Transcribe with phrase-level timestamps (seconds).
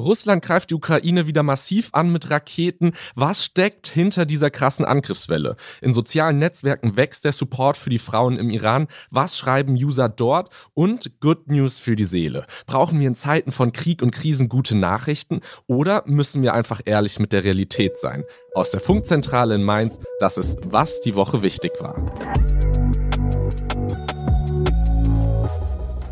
[0.00, 2.92] Russland greift die Ukraine wieder massiv an mit Raketen.
[3.14, 5.56] Was steckt hinter dieser krassen Angriffswelle?
[5.80, 8.88] In sozialen Netzwerken wächst der Support für die Frauen im Iran.
[9.10, 10.50] Was schreiben User dort?
[10.74, 12.46] Und Good News für die Seele.
[12.66, 17.18] Brauchen wir in Zeiten von Krieg und Krisen gute Nachrichten oder müssen wir einfach ehrlich
[17.18, 18.24] mit der Realität sein?
[18.54, 22.69] Aus der Funkzentrale in Mainz, das ist, was die Woche wichtig war.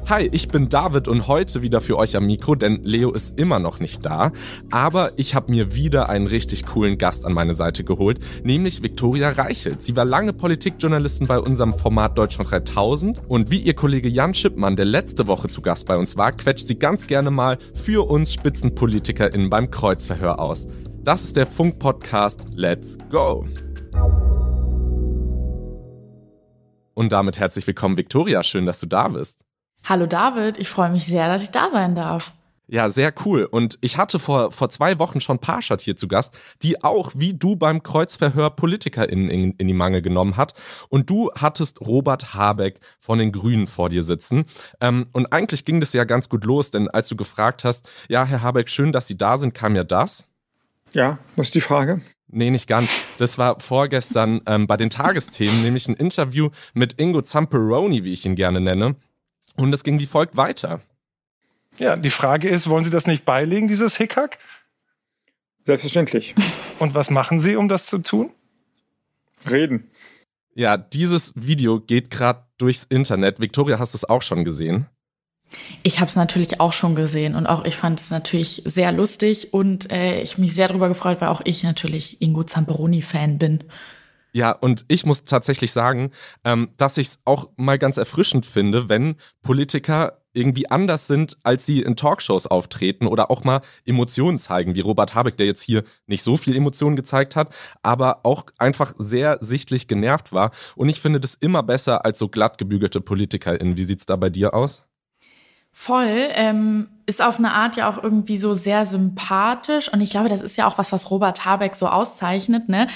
[0.09, 3.59] Hi, ich bin David und heute wieder für euch am Mikro, denn Leo ist immer
[3.59, 4.33] noch nicht da.
[4.71, 9.29] Aber ich habe mir wieder einen richtig coolen Gast an meine Seite geholt, nämlich Viktoria
[9.29, 9.83] Reichelt.
[9.83, 14.77] Sie war lange Politikjournalistin bei unserem Format Deutschland 3000 und wie ihr Kollege Jan Schippmann,
[14.77, 18.33] der letzte Woche zu Gast bei uns war, quetscht sie ganz gerne mal für uns
[18.33, 20.67] SpitzenpolitikerInnen beim Kreuzverhör aus.
[21.05, 23.45] Das ist der Funk-Podcast Let's Go!
[26.95, 28.43] Und damit herzlich willkommen, Viktoria.
[28.43, 29.48] Schön, dass du da bist.
[29.89, 32.35] Hallo David, ich freue mich sehr, dass ich da sein darf.
[32.67, 33.45] Ja, sehr cool.
[33.45, 37.33] Und ich hatte vor, vor zwei Wochen schon Parshad hier zu Gast, die auch wie
[37.33, 40.53] du beim Kreuzverhör PolitikerInnen in, in die Mangel genommen hat.
[40.91, 44.45] Und du hattest Robert Habeck von den Grünen vor dir sitzen.
[44.83, 48.27] Ähm, und eigentlich ging das ja ganz gut los, denn als du gefragt hast, ja,
[48.27, 50.29] Herr Habeck, schön, dass Sie da sind, kam ja das.
[50.93, 52.03] Ja, was ist die Frage?
[52.31, 52.91] Nee, nicht ganz.
[53.17, 58.27] Das war vorgestern ähm, bei den Tagesthemen, nämlich ein Interview mit Ingo Zamperoni, wie ich
[58.27, 58.97] ihn gerne nenne.
[59.59, 60.81] Und es ging wie folgt weiter.
[61.79, 64.39] Ja, die Frage ist, wollen Sie das nicht beilegen, dieses Hickhack?
[65.67, 66.35] Selbstverständlich.
[66.79, 68.31] Und was machen Sie, um das zu tun?
[69.49, 69.91] Reden.
[70.55, 73.41] Ja, dieses Video geht gerade durchs Internet.
[73.41, 74.87] Victoria, hast du es auch schon gesehen?
[75.83, 79.55] Ich habe es natürlich auch schon gesehen und auch ich fand es natürlich sehr lustig
[79.55, 83.65] und äh, ich mich sehr darüber gefreut, weil auch ich natürlich Ingo Zamperoni-Fan bin.
[84.33, 86.11] Ja, und ich muss tatsächlich sagen,
[86.45, 91.67] ähm, dass ich es auch mal ganz erfrischend finde, wenn Politiker irgendwie anders sind, als
[91.67, 95.85] sie in Talkshows auftreten oder auch mal Emotionen zeigen, wie Robert Habeck, der jetzt hier
[96.07, 100.53] nicht so viel Emotionen gezeigt hat, aber auch einfach sehr sichtlich genervt war.
[100.77, 103.77] Und ich finde das immer besser als so glatt gebügelte PolitikerInnen.
[103.77, 104.85] Wie sieht es da bei dir aus?
[105.73, 109.93] Voll, ähm, ist auf eine Art ja auch irgendwie so sehr sympathisch.
[109.93, 112.89] Und ich glaube, das ist ja auch was, was Robert Habeck so auszeichnet, ne?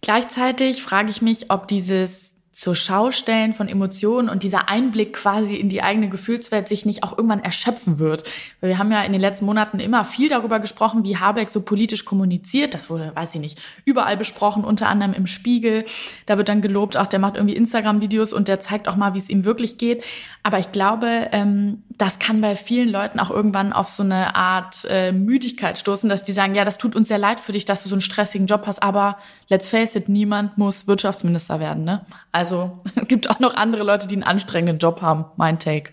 [0.00, 5.68] Gleichzeitig frage ich mich, ob dieses zur Schaustellen von Emotionen und dieser Einblick quasi in
[5.68, 8.24] die eigene Gefühlswelt sich nicht auch irgendwann erschöpfen wird.
[8.60, 11.62] Weil wir haben ja in den letzten Monaten immer viel darüber gesprochen, wie Habeck so
[11.62, 12.74] politisch kommuniziert.
[12.74, 15.84] Das wurde, weiß ich nicht, überall besprochen, unter anderem im Spiegel.
[16.26, 19.18] Da wird dann gelobt, auch der macht irgendwie Instagram-Videos und der zeigt auch mal, wie
[19.18, 20.04] es ihm wirklich geht.
[20.42, 24.86] Aber ich glaube, ähm, das kann bei vielen Leuten auch irgendwann auf so eine Art
[24.88, 27.82] äh, Müdigkeit stoßen, dass die sagen, ja, das tut uns sehr leid für dich, dass
[27.82, 29.18] du so einen stressigen Job hast, aber
[29.48, 32.06] let's face it, niemand muss Wirtschaftsminister werden, ne?
[32.32, 35.26] Also es gibt auch noch andere Leute, die einen anstrengenden Job haben.
[35.36, 35.92] Mein Take.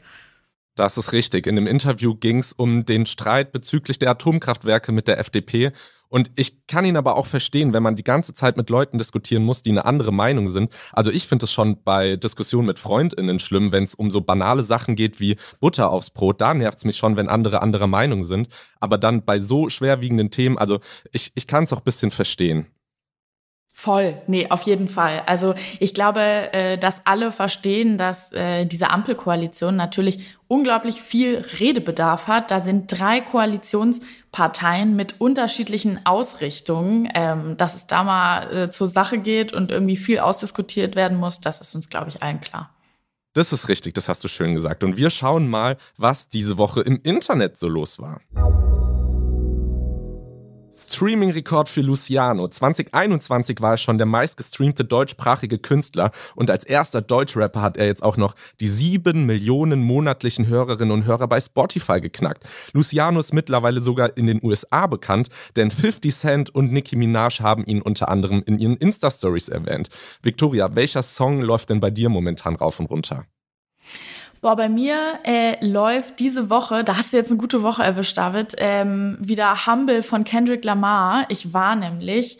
[0.76, 1.48] Das ist richtig.
[1.48, 5.72] In dem Interview ging es um den Streit bezüglich der Atomkraftwerke mit der FDP.
[6.10, 9.44] Und ich kann ihn aber auch verstehen, wenn man die ganze Zeit mit Leuten diskutieren
[9.44, 10.72] muss, die eine andere Meinung sind.
[10.94, 14.64] Also ich finde es schon bei Diskussionen mit FreundInnen schlimm, wenn es um so banale
[14.64, 16.42] Sachen geht wie Butter aufs Brot.
[16.42, 18.48] Da nervt es mich schon, wenn andere anderer Meinung sind.
[18.80, 20.80] Aber dann bei so schwerwiegenden Themen, also
[21.12, 22.68] ich, ich kann es auch ein bisschen verstehen.
[23.80, 25.22] Voll, nee, auf jeden Fall.
[25.28, 26.20] Also ich glaube,
[26.52, 32.50] äh, dass alle verstehen, dass äh, diese Ampelkoalition natürlich unglaublich viel Redebedarf hat.
[32.50, 37.08] Da sind drei Koalitionsparteien mit unterschiedlichen Ausrichtungen.
[37.14, 41.40] Ähm, dass es da mal äh, zur Sache geht und irgendwie viel ausdiskutiert werden muss,
[41.40, 42.72] das ist uns, glaube ich, allen klar.
[43.34, 44.84] Das ist richtig, das hast du schön gesagt.
[44.84, 48.22] Und wir schauen mal, was diese Woche im Internet so los war.
[50.88, 52.48] Streaming-Rekord für Luciano.
[52.48, 58.04] 2021 war er schon der meistgestreamte deutschsprachige Künstler und als erster Deutschrapper hat er jetzt
[58.04, 62.46] auch noch die sieben Millionen monatlichen Hörerinnen und Hörer bei Spotify geknackt.
[62.72, 67.66] Luciano ist mittlerweile sogar in den USA bekannt, denn 50 Cent und Nicki Minaj haben
[67.66, 69.90] ihn unter anderem in ihren Insta-Stories erwähnt.
[70.22, 73.26] Victoria, welcher Song läuft denn bei dir momentan rauf und runter?
[74.42, 78.18] Boah, bei mir äh, läuft diese Woche, da hast du jetzt eine gute Woche erwischt,
[78.18, 81.26] David, ähm, wieder Humble von Kendrick Lamar.
[81.30, 82.38] Ich war nämlich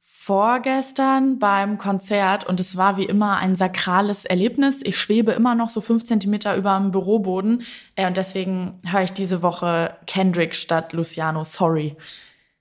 [0.00, 4.80] vorgestern beim Konzert und es war wie immer ein sakrales Erlebnis.
[4.82, 7.62] Ich schwebe immer noch so fünf Zentimeter über dem Büroboden
[7.94, 11.44] äh, und deswegen höre ich diese Woche Kendrick statt Luciano.
[11.44, 11.94] Sorry.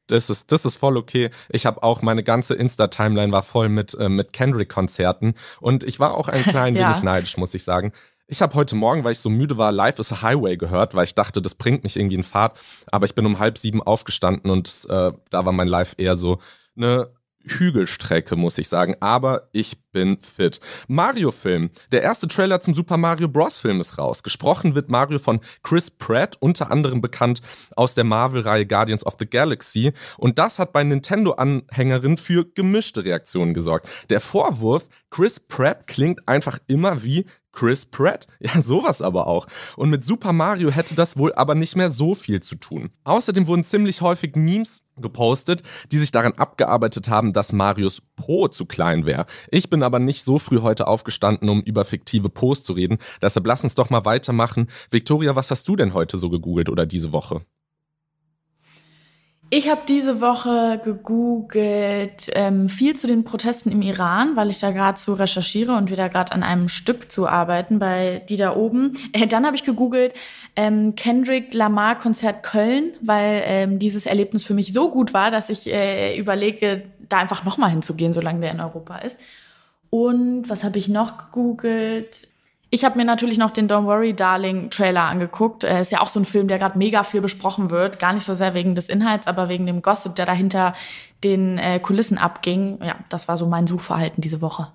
[0.07, 1.29] Das ist, das ist voll okay.
[1.47, 6.17] Ich habe auch meine ganze Insta-Timeline war voll mit, äh, mit Kendrick-Konzerten und ich war
[6.17, 6.89] auch ein klein ja.
[6.89, 7.93] wenig neidisch, muss ich sagen.
[8.27, 11.03] Ich habe heute Morgen, weil ich so müde war, Life is a Highway gehört, weil
[11.03, 12.57] ich dachte, das bringt mich irgendwie in Fahrt.
[12.89, 16.39] Aber ich bin um halb sieben aufgestanden und äh, da war mein Life eher so
[16.77, 17.09] eine
[17.45, 18.95] Hügelstrecke, muss ich sagen.
[19.01, 20.59] Aber ich bin fit.
[20.87, 21.69] Mario-Film.
[21.91, 23.57] Der erste Trailer zum Super Mario Bros.
[23.57, 24.23] Film ist raus.
[24.23, 27.41] Gesprochen wird Mario von Chris Pratt, unter anderem bekannt
[27.75, 29.91] aus der Marvel-Reihe Guardians of the Galaxy.
[30.17, 33.89] Und das hat bei Nintendo-Anhängerinnen für gemischte Reaktionen gesorgt.
[34.09, 38.27] Der Vorwurf, Chris Pratt klingt einfach immer wie Chris Pratt.
[38.39, 39.47] Ja, sowas aber auch.
[39.77, 42.89] Und mit Super Mario hätte das wohl aber nicht mehr so viel zu tun.
[43.05, 48.65] Außerdem wurden ziemlich häufig Memes gepostet, die sich daran abgearbeitet haben, dass Marios Po zu
[48.65, 49.25] klein wäre.
[49.49, 52.97] Ich bin aber nicht so früh heute aufgestanden, um über fiktive Po's zu reden.
[53.21, 54.69] Deshalb lass uns doch mal weitermachen.
[54.91, 57.45] Victoria, was hast du denn heute so gegoogelt oder diese Woche?
[59.55, 64.71] Ich habe diese Woche gegoogelt ähm, viel zu den Protesten im Iran, weil ich da
[64.71, 68.93] gerade so recherchiere und wieder gerade an einem Stück zu arbeiten bei die da oben.
[69.11, 70.15] Äh, dann habe ich gegoogelt
[70.55, 75.51] ähm, Kendrick Lamar Konzert Köln, weil ähm, dieses Erlebnis für mich so gut war, dass
[75.51, 79.19] ich äh, überlege, da einfach nochmal hinzugehen, solange der in Europa ist.
[79.91, 82.27] Und was habe ich noch gegoogelt?
[82.73, 85.63] Ich habe mir natürlich noch den Don't Worry Darling Trailer angeguckt.
[85.63, 87.99] Äh, ist ja auch so ein Film, der gerade mega viel besprochen wird.
[87.99, 90.73] Gar nicht so sehr wegen des Inhalts, aber wegen dem Gossip, der dahinter
[91.23, 92.79] den äh, Kulissen abging.
[92.83, 94.69] Ja, das war so mein Suchverhalten diese Woche.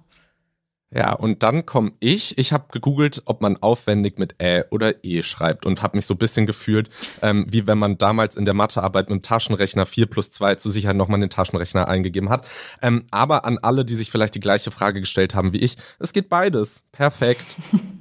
[0.90, 2.38] Ja, und dann komme ich.
[2.38, 6.14] Ich habe gegoogelt, ob man aufwendig mit Ä oder E schreibt und habe mich so
[6.14, 6.88] ein bisschen gefühlt,
[7.20, 10.70] ähm, wie wenn man damals in der Mathearbeit mit dem Taschenrechner 4 plus 2 zu
[10.70, 12.48] Sicherheit nochmal den Taschenrechner eingegeben hat.
[12.80, 16.14] Ähm, aber an alle, die sich vielleicht die gleiche Frage gestellt haben wie ich, es
[16.14, 16.84] geht beides.
[16.92, 17.56] Perfekt.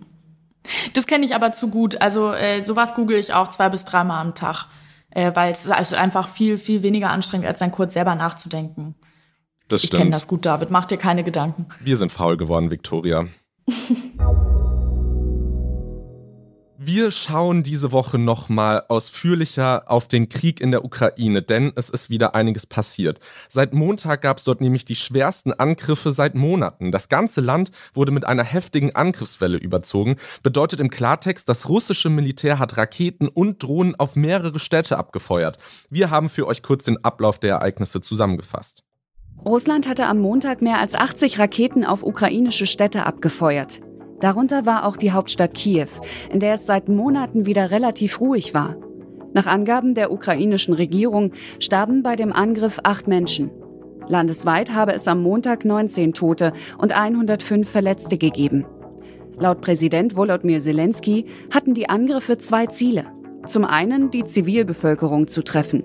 [0.94, 2.02] Das kenne ich aber zu gut.
[2.02, 4.66] Also äh, sowas google ich auch zwei bis dreimal am Tag,
[5.12, 8.96] äh, weil es also einfach viel, viel weniger anstrengend, als dann kurz selber nachzudenken.
[9.68, 10.72] Das ich kenne das gut, David.
[10.72, 11.66] Mach dir keine Gedanken.
[11.80, 13.28] Wir sind faul geworden, Victoria.
[16.80, 22.10] Wir schauen diese Woche nochmal ausführlicher auf den Krieg in der Ukraine, denn es ist
[22.10, 23.20] wieder einiges passiert.
[23.50, 26.94] Seit Montag gab es dort nämlich die schwersten Angriffe seit Monaten.
[26.94, 30.16] Das ganze Land wurde mit einer heftigen Angriffswelle überzogen.
[30.44, 35.58] Bedeutet im Klartext, das russische Militär hat Raketen und Drohnen auf mehrere Städte abgefeuert.
[35.90, 38.87] Wir haben für euch kurz den Ablauf der Ereignisse zusammengefasst.
[39.46, 43.82] Russland hatte am Montag mehr als 80 Raketen auf ukrainische Städte abgefeuert.
[44.20, 45.88] Darunter war auch die Hauptstadt Kiew,
[46.32, 48.76] in der es seit Monaten wieder relativ ruhig war.
[49.34, 53.52] Nach Angaben der ukrainischen Regierung starben bei dem Angriff acht Menschen.
[54.08, 58.66] Landesweit habe es am Montag 19 Tote und 105 Verletzte gegeben.
[59.38, 63.06] Laut Präsident Volodymyr Zelensky hatten die Angriffe zwei Ziele.
[63.46, 65.84] Zum einen die Zivilbevölkerung zu treffen.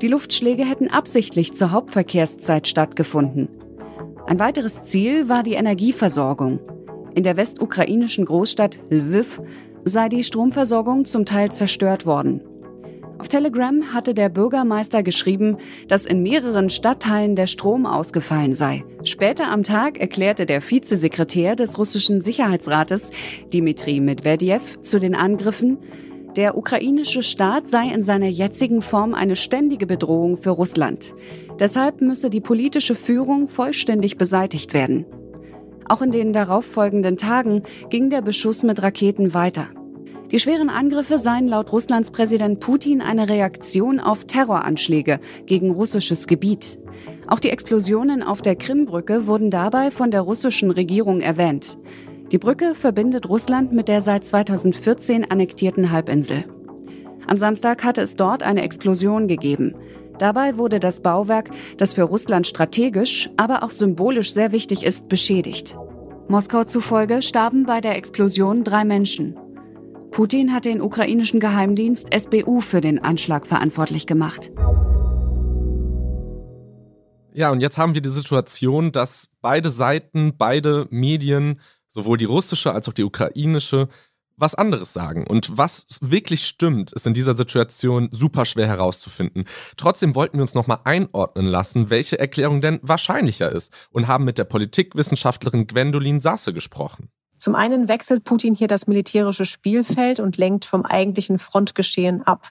[0.00, 3.48] Die Luftschläge hätten absichtlich zur Hauptverkehrszeit stattgefunden.
[4.26, 6.58] Ein weiteres Ziel war die Energieversorgung.
[7.14, 9.42] In der westukrainischen Großstadt Lviv
[9.84, 12.40] sei die Stromversorgung zum Teil zerstört worden.
[13.18, 15.58] Auf Telegram hatte der Bürgermeister geschrieben,
[15.88, 18.82] dass in mehreren Stadtteilen der Strom ausgefallen sei.
[19.04, 23.10] Später am Tag erklärte der Vizesekretär des russischen Sicherheitsrates,
[23.52, 25.76] Dmitri Medvedev, zu den Angriffen,
[26.36, 31.14] der ukrainische Staat sei in seiner jetzigen Form eine ständige Bedrohung für Russland.
[31.58, 35.06] Deshalb müsse die politische Führung vollständig beseitigt werden.
[35.88, 39.68] Auch in den darauffolgenden Tagen ging der Beschuss mit Raketen weiter.
[40.30, 46.78] Die schweren Angriffe seien laut Russlands Präsident Putin eine Reaktion auf Terroranschläge gegen russisches Gebiet.
[47.26, 51.76] Auch die Explosionen auf der Krimbrücke wurden dabei von der russischen Regierung erwähnt.
[52.32, 56.44] Die Brücke verbindet Russland mit der seit 2014 annektierten Halbinsel.
[57.26, 59.74] Am Samstag hatte es dort eine Explosion gegeben.
[60.18, 65.76] Dabei wurde das Bauwerk, das für Russland strategisch, aber auch symbolisch sehr wichtig ist, beschädigt.
[66.28, 69.36] Moskau zufolge starben bei der Explosion drei Menschen.
[70.12, 74.52] Putin hat den ukrainischen Geheimdienst SBU für den Anschlag verantwortlich gemacht.
[77.32, 82.72] Ja, und jetzt haben wir die Situation, dass beide Seiten, beide Medien sowohl die russische
[82.72, 83.88] als auch die ukrainische,
[84.36, 85.26] was anderes sagen.
[85.26, 89.44] Und was wirklich stimmt, ist in dieser Situation super schwer herauszufinden.
[89.76, 94.38] Trotzdem wollten wir uns nochmal einordnen lassen, welche Erklärung denn wahrscheinlicher ist und haben mit
[94.38, 97.10] der Politikwissenschaftlerin Gwendolin Sasse gesprochen.
[97.36, 102.48] Zum einen wechselt Putin hier das militärische Spielfeld und lenkt vom eigentlichen Frontgeschehen ab.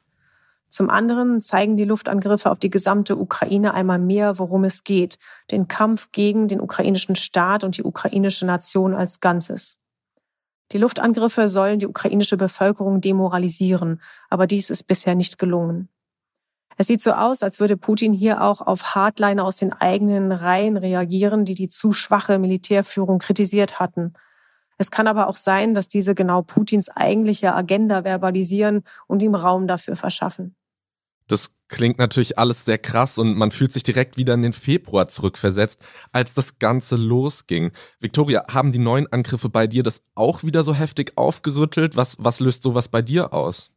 [0.70, 5.18] Zum anderen zeigen die Luftangriffe auf die gesamte Ukraine einmal mehr, worum es geht.
[5.50, 9.80] Den Kampf gegen den ukrainischen Staat und die ukrainische Nation als Ganzes.
[10.72, 15.90] Die Luftangriffe sollen die ukrainische Bevölkerung demoralisieren, aber dies ist bisher nicht gelungen.
[16.78, 20.78] Es sieht so aus, als würde Putin hier auch auf Hardliner aus den eigenen Reihen
[20.78, 24.14] reagieren, die die zu schwache Militärführung kritisiert hatten.
[24.78, 29.68] Es kann aber auch sein, dass diese genau Putins eigentliche Agenda verbalisieren und ihm Raum
[29.68, 30.56] dafür verschaffen.
[31.32, 35.08] Das Klingt natürlich alles sehr krass und man fühlt sich direkt wieder in den Februar
[35.08, 35.80] zurückversetzt,
[36.12, 37.72] als das Ganze losging.
[38.00, 41.96] Victoria, haben die neuen Angriffe bei dir das auch wieder so heftig aufgerüttelt?
[41.96, 43.70] Was, was löst sowas bei dir aus?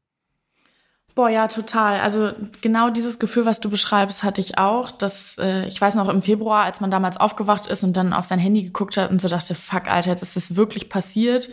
[1.15, 2.01] Boah, ja, total.
[2.01, 2.33] Also
[2.63, 4.91] genau dieses Gefühl, was du beschreibst, hatte ich auch.
[4.91, 8.25] Dass, äh, ich weiß noch im Februar, als man damals aufgewacht ist und dann auf
[8.25, 11.51] sein Handy geguckt hat und so dachte, fuck, Alter, jetzt ist das wirklich passiert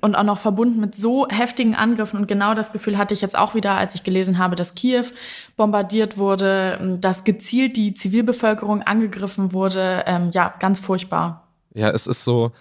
[0.00, 2.18] und auch noch verbunden mit so heftigen Angriffen.
[2.18, 5.06] Und genau das Gefühl hatte ich jetzt auch wieder, als ich gelesen habe, dass Kiew
[5.56, 10.04] bombardiert wurde, dass gezielt die Zivilbevölkerung angegriffen wurde.
[10.06, 11.48] Ähm, ja, ganz furchtbar.
[11.74, 12.52] Ja, es ist so,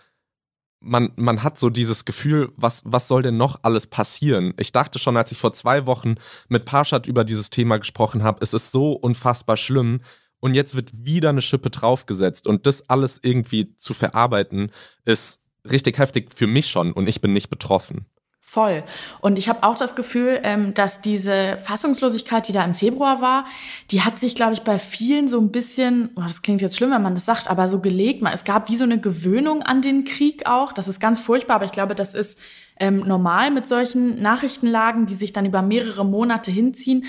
[0.80, 4.54] man, man hat so dieses Gefühl, was, was soll denn noch alles passieren?
[4.58, 6.16] Ich dachte schon, als ich vor zwei Wochen
[6.50, 10.02] mit Parshad über dieses Thema gesprochen habe, es ist so unfassbar schlimm.
[10.40, 12.48] Und jetzt wird wieder eine Schippe draufgesetzt.
[12.48, 14.72] Und das alles irgendwie zu verarbeiten,
[15.06, 18.06] ist richtig heftig für mich schon und ich bin nicht betroffen.
[18.52, 18.84] Voll.
[19.22, 23.46] Und ich habe auch das Gefühl, ähm, dass diese Fassungslosigkeit, die da im Februar war,
[23.92, 26.92] die hat sich, glaube ich, bei vielen so ein bisschen, oh, das klingt jetzt schlimm,
[26.92, 28.22] wenn man das sagt, aber so gelegt.
[28.34, 30.74] Es gab wie so eine Gewöhnung an den Krieg auch.
[30.74, 32.40] Das ist ganz furchtbar, aber ich glaube, das ist
[32.82, 37.06] ähm, normal mit solchen Nachrichtenlagen, die sich dann über mehrere Monate hinziehen.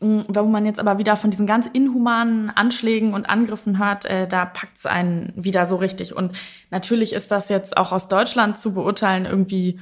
[0.00, 4.28] Mm, wo man jetzt aber wieder von diesen ganz inhumanen Anschlägen und Angriffen hört, äh,
[4.28, 6.14] da packt es einen wieder so richtig.
[6.14, 6.38] Und
[6.70, 9.80] natürlich ist das jetzt auch aus Deutschland zu beurteilen irgendwie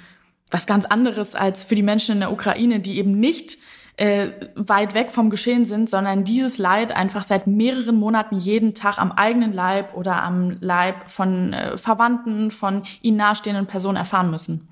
[0.50, 3.58] was ganz anderes als für die Menschen in der Ukraine, die eben nicht
[3.96, 8.98] äh, weit weg vom Geschehen sind, sondern dieses Leid einfach seit mehreren Monaten jeden Tag
[8.98, 14.68] am eigenen Leib oder am Leib von äh, Verwandten, von ihnen nahestehenden Personen erfahren müssen.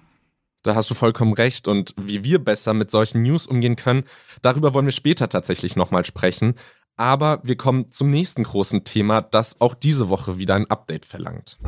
[0.63, 1.69] Da hast du vollkommen recht.
[1.69, 4.05] Und wie wir besser mit solchen News umgehen können,
[4.43, 6.55] darüber wollen wir später tatsächlich nochmal sprechen.
[6.97, 11.59] Aber wir kommen zum nächsten großen Thema, das auch diese Woche wieder ein Update verlangt.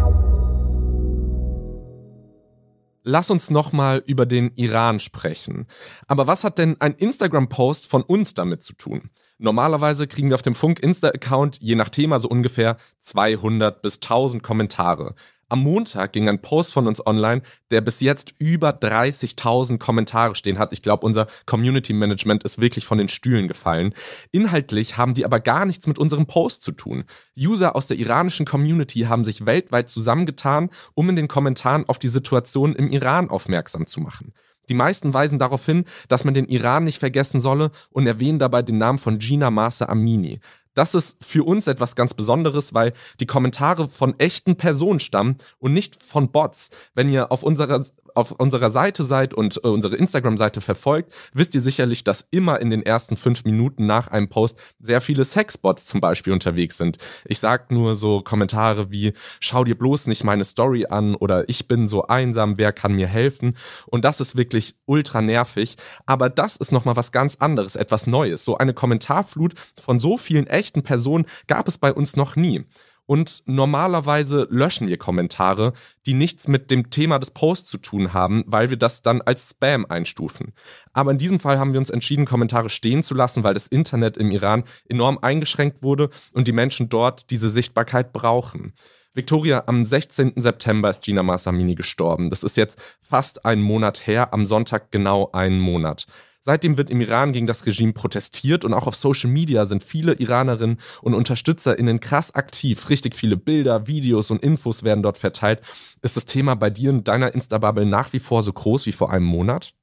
[3.07, 5.67] Lass uns nochmal über den Iran sprechen.
[6.07, 9.11] Aber was hat denn ein Instagram-Post von uns damit zu tun?
[9.37, 15.15] Normalerweise kriegen wir auf dem Funk-Insta-Account je nach Thema so ungefähr 200 bis 1000 Kommentare.
[15.55, 20.59] Am Montag ging ein Post von uns online, der bis jetzt über 30.000 Kommentare stehen
[20.59, 20.73] hat.
[20.73, 23.95] Ich glaube, unser Community Management ist wirklich von den Stühlen gefallen.
[24.33, 27.05] Inhaltlich haben die aber gar nichts mit unserem Post zu tun.
[27.39, 32.09] User aus der iranischen Community haben sich weltweit zusammengetan, um in den Kommentaren auf die
[32.09, 34.33] Situation im Iran aufmerksam zu machen.
[34.69, 38.63] Die meisten weisen darauf hin, dass man den Iran nicht vergessen solle und erwähnen dabei
[38.63, 40.41] den Namen von Gina Masa Amini
[40.75, 45.73] das ist für uns etwas ganz Besonderes, weil die Kommentare von echten Personen stammen und
[45.73, 46.71] nicht von Bots.
[46.95, 51.61] Wenn ihr auf unserer auf unserer Seite seid und äh, unsere Instagram-Seite verfolgt, wisst ihr
[51.61, 56.01] sicherlich, dass immer in den ersten fünf Minuten nach einem Post sehr viele Sexbots zum
[56.01, 56.99] Beispiel unterwegs sind.
[57.25, 61.69] Ich sag nur so Kommentare wie, schau dir bloß nicht meine Story an oder ich
[61.69, 63.57] bin so einsam, wer kann mir helfen?
[63.87, 65.77] Und das ist wirklich ultra nervig.
[66.07, 68.45] Aber das ist nochmal was ganz anderes, etwas Neues.
[68.45, 72.65] So eine Kommentarflut von so vielen echten Personen gab es bei uns noch nie.
[73.07, 75.75] Und normalerweise löschen wir Kommentare,
[76.07, 79.51] die nichts mit dem Thema des Posts zu tun haben, weil wir das dann als
[79.51, 80.55] Spam einstufen.
[80.93, 84.17] Aber in diesem Fall haben wir uns entschieden, Kommentare stehen zu lassen, weil das Internet
[84.17, 88.73] im Iran enorm eingeschränkt wurde und die Menschen dort diese Sichtbarkeit brauchen.
[89.13, 90.33] Victoria, am 16.
[90.37, 92.31] September ist Gina Masamini gestorben.
[92.31, 96.07] Das ist jetzt fast einen Monat her, am Sonntag genau einen Monat.
[96.47, 100.13] Seitdem wird im Iran gegen das Regime protestiert und auch auf Social Media sind viele
[100.13, 102.91] Iranerinnen und UnterstützerInnen krass aktiv.
[102.91, 105.63] Richtig viele Bilder, Videos und Infos werden dort verteilt.
[106.03, 109.11] Ist das Thema bei dir und deiner Insta-Bubble nach wie vor so groß wie vor
[109.11, 109.75] einem Monat?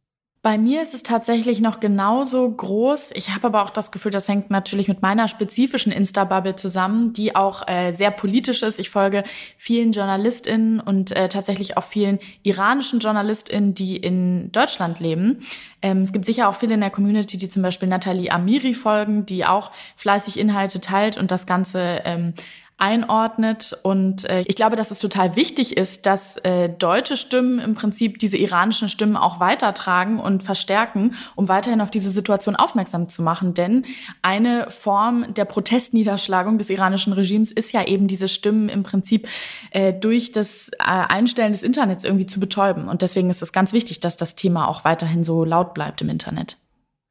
[0.44, 3.12] Bei mir ist es tatsächlich noch genauso groß.
[3.14, 7.36] Ich habe aber auch das Gefühl, das hängt natürlich mit meiner spezifischen Insta-Bubble zusammen, die
[7.36, 8.80] auch äh, sehr politisch ist.
[8.80, 9.24] Ich folge
[9.56, 15.46] vielen JournalistInnen und äh, tatsächlich auch vielen iranischen JournalistInnen, die in Deutschland leben.
[15.84, 19.28] Ähm, es gibt sicher auch viele in der Community, die zum Beispiel Nathalie Amiri folgen,
[19.28, 22.34] die auch fleißig Inhalte teilt und das Ganze ähm,
[22.82, 23.78] einordnet.
[23.84, 28.18] Und äh, ich glaube, dass es total wichtig ist, dass äh, deutsche Stimmen im Prinzip
[28.18, 33.54] diese iranischen Stimmen auch weitertragen und verstärken, um weiterhin auf diese Situation aufmerksam zu machen.
[33.54, 33.86] Denn
[34.24, 39.28] eine Form der Protestniederschlagung des iranischen Regimes ist ja eben diese Stimmen im Prinzip
[39.70, 42.88] äh, durch das äh, Einstellen des Internets irgendwie zu betäuben.
[42.88, 46.10] Und deswegen ist es ganz wichtig, dass das Thema auch weiterhin so laut bleibt im
[46.10, 46.58] Internet.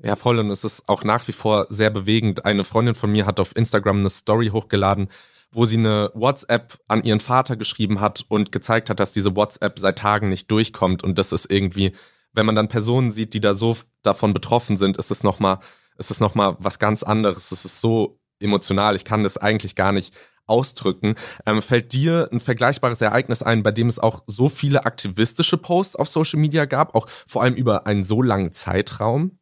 [0.02, 0.38] Ja, voll.
[0.38, 2.44] Und es ist auch nach wie vor sehr bewegend.
[2.44, 5.08] Eine Freundin von mir hat auf Instagram eine Story hochgeladen,
[5.52, 9.78] wo sie eine WhatsApp an ihren Vater geschrieben hat und gezeigt hat, dass diese WhatsApp
[9.78, 11.02] seit Tagen nicht durchkommt.
[11.02, 11.92] Und das ist irgendwie,
[12.32, 15.58] wenn man dann Personen sieht, die da so davon betroffen sind, ist es nochmal,
[15.98, 17.50] ist es nochmal was ganz anderes.
[17.50, 18.96] Es ist so emotional.
[18.96, 20.14] Ich kann das eigentlich gar nicht
[20.46, 21.14] ausdrücken.
[21.46, 25.96] Ähm, fällt dir ein vergleichbares Ereignis ein, bei dem es auch so viele aktivistische Posts
[25.96, 29.38] auf Social Media gab, auch vor allem über einen so langen Zeitraum?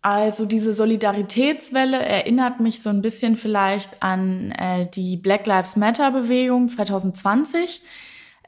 [0.00, 6.12] Also diese Solidaritätswelle erinnert mich so ein bisschen vielleicht an äh, die Black Lives Matter
[6.12, 7.82] Bewegung 2020.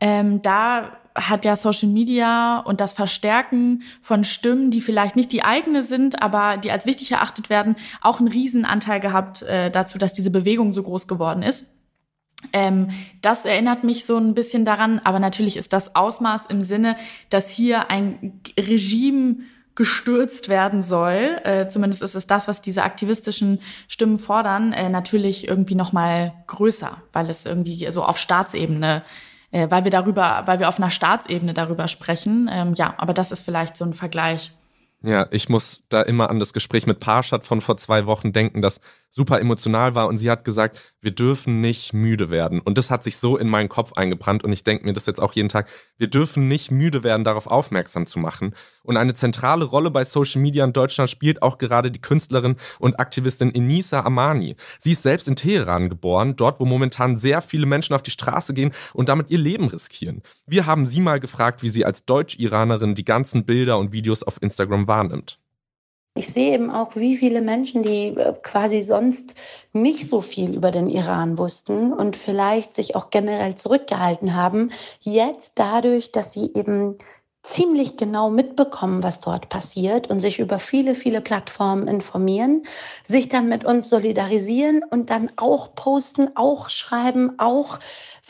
[0.01, 5.43] Ähm, da hat ja Social Media und das Verstärken von Stimmen, die vielleicht nicht die
[5.43, 10.13] eigene sind, aber die als wichtig erachtet werden, auch einen Riesenanteil gehabt äh, dazu, dass
[10.13, 11.75] diese Bewegung so groß geworden ist.
[12.53, 12.89] Ähm,
[13.21, 16.97] das erinnert mich so ein bisschen daran, aber natürlich ist das Ausmaß im Sinne,
[17.29, 19.39] dass hier ein Regime
[19.81, 25.49] gestürzt werden soll, äh, zumindest ist es das, was diese aktivistischen Stimmen fordern, äh, natürlich
[25.49, 29.03] irgendwie noch mal größer, weil es irgendwie so auf Staatsebene,
[29.53, 32.51] äh, weil wir darüber, weil wir auf einer Staatsebene darüber sprechen.
[32.53, 34.53] Ähm, ja, aber das ist vielleicht so ein Vergleich.
[35.03, 38.61] Ja, ich muss da immer an das Gespräch mit Parshad von vor zwei Wochen denken,
[38.61, 42.61] das super emotional war und sie hat gesagt, wir dürfen nicht müde werden.
[42.61, 45.21] Und das hat sich so in meinen Kopf eingebrannt und ich denke mir das jetzt
[45.21, 48.55] auch jeden Tag, wir dürfen nicht müde werden, darauf aufmerksam zu machen.
[48.83, 53.01] Und eine zentrale Rolle bei Social Media in Deutschland spielt auch gerade die Künstlerin und
[53.01, 54.57] Aktivistin Enisa Amani.
[54.79, 58.55] Sie ist selbst in Teheran geboren, dort wo momentan sehr viele Menschen auf die Straße
[58.55, 60.23] gehen und damit ihr Leben riskieren.
[60.47, 64.41] Wir haben sie mal gefragt, wie sie als Deutsch-Iranerin die ganzen Bilder und Videos auf
[64.41, 65.40] Instagram wahrnimmt.
[66.15, 69.35] Ich sehe eben auch, wie viele Menschen, die äh, quasi sonst
[69.73, 75.53] nicht so viel über den Iran wussten und vielleicht sich auch generell zurückgehalten haben, jetzt
[75.57, 76.99] dadurch, dass sie eben
[77.43, 82.65] ziemlich genau mitbekommen, was dort passiert und sich über viele, viele Plattformen informieren,
[83.03, 87.79] sich dann mit uns solidarisieren und dann auch posten, auch schreiben, auch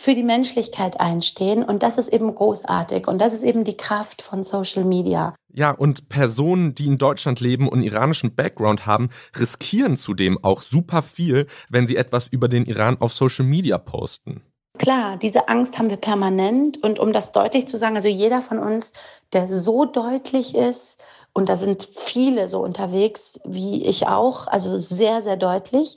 [0.01, 1.63] für die Menschlichkeit einstehen.
[1.63, 3.07] Und das ist eben großartig.
[3.07, 5.35] Und das ist eben die Kraft von Social Media.
[5.53, 11.03] Ja, und Personen, die in Deutschland leben und iranischen Background haben, riskieren zudem auch super
[11.03, 14.41] viel, wenn sie etwas über den Iran auf Social Media posten.
[14.79, 16.83] Klar, diese Angst haben wir permanent.
[16.83, 18.95] Und um das deutlich zu sagen, also jeder von uns,
[19.35, 21.05] der so deutlich ist,
[21.35, 25.97] und da sind viele so unterwegs, wie ich auch, also sehr, sehr deutlich,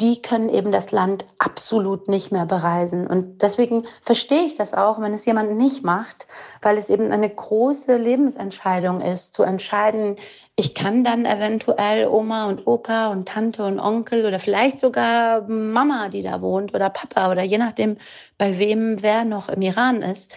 [0.00, 3.06] die können eben das Land absolut nicht mehr bereisen.
[3.06, 6.26] Und deswegen verstehe ich das auch, wenn es jemand nicht macht,
[6.62, 10.16] weil es eben eine große Lebensentscheidung ist, zu entscheiden,
[10.60, 16.08] ich kann dann eventuell Oma und Opa und Tante und Onkel oder vielleicht sogar Mama,
[16.08, 17.96] die da wohnt oder Papa oder je nachdem,
[18.38, 20.34] bei wem wer noch im Iran ist,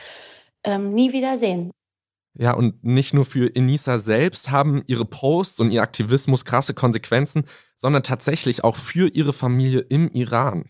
[0.63, 1.71] ähm, nie wiedersehen.
[2.33, 7.45] Ja, und nicht nur für Enisa selbst haben ihre Posts und ihr Aktivismus krasse Konsequenzen,
[7.75, 10.69] sondern tatsächlich auch für ihre Familie im Iran.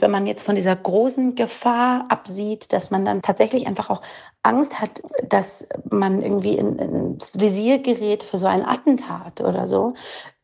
[0.00, 4.02] Wenn man jetzt von dieser großen Gefahr absieht, dass man dann tatsächlich einfach auch
[4.42, 9.94] Angst hat, dass man irgendwie ins Visier gerät für so ein Attentat oder so,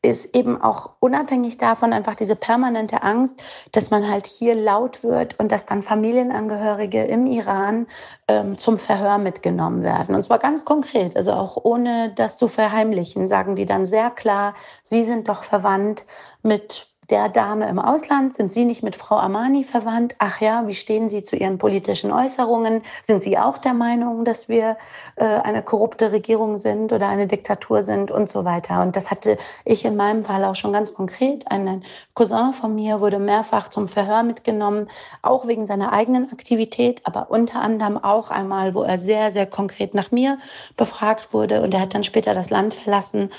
[0.04, 5.38] ist eben auch unabhängig davon einfach diese permanente Angst, dass man halt hier laut wird
[5.38, 7.86] und dass dann Familienangehörige im Iran
[8.28, 10.14] ähm, zum Verhör mitgenommen werden.
[10.14, 14.54] Und zwar ganz konkret, also auch ohne das zu verheimlichen, sagen die dann sehr klar,
[14.82, 16.04] sie sind doch verwandt
[16.42, 18.34] mit der Dame im Ausland?
[18.34, 20.14] Sind Sie nicht mit Frau Amani verwandt?
[20.18, 22.82] Ach ja, wie stehen Sie zu Ihren politischen Äußerungen?
[23.02, 24.76] Sind Sie auch der Meinung, dass wir
[25.16, 28.82] äh, eine korrupte Regierung sind oder eine Diktatur sind und so weiter?
[28.82, 31.50] Und das hatte ich in meinem Fall auch schon ganz konkret.
[31.50, 34.88] Ein Cousin von mir wurde mehrfach zum Verhör mitgenommen,
[35.22, 39.94] auch wegen seiner eigenen Aktivität, aber unter anderem auch einmal, wo er sehr, sehr konkret
[39.94, 40.38] nach mir
[40.76, 41.62] befragt wurde.
[41.62, 43.30] Und er hat dann später das Land verlassen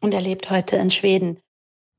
[0.00, 1.38] und er lebt heute in Schweden.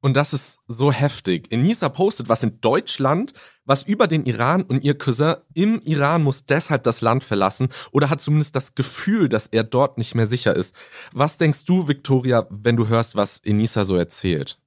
[0.03, 1.49] Und das ist so heftig.
[1.49, 3.31] Enisa postet was in Deutschland,
[3.63, 8.09] was über den Iran und ihr Cousin im Iran muss deshalb das Land verlassen oder
[8.09, 10.75] hat zumindest das Gefühl, dass er dort nicht mehr sicher ist.
[11.13, 14.59] Was denkst du, Victoria, wenn du hörst, was Enisa so erzählt?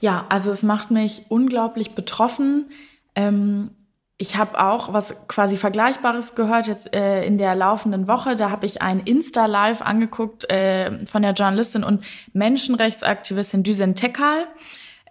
[0.00, 2.72] Ja, also es macht mich unglaublich betroffen.
[3.14, 3.70] Ähm,
[4.22, 8.36] ich habe auch was quasi Vergleichbares gehört jetzt äh, in der laufenden Woche.
[8.36, 14.46] Da habe ich ein Insta-Live angeguckt äh, von der Journalistin und Menschenrechtsaktivistin Düsen Tekal.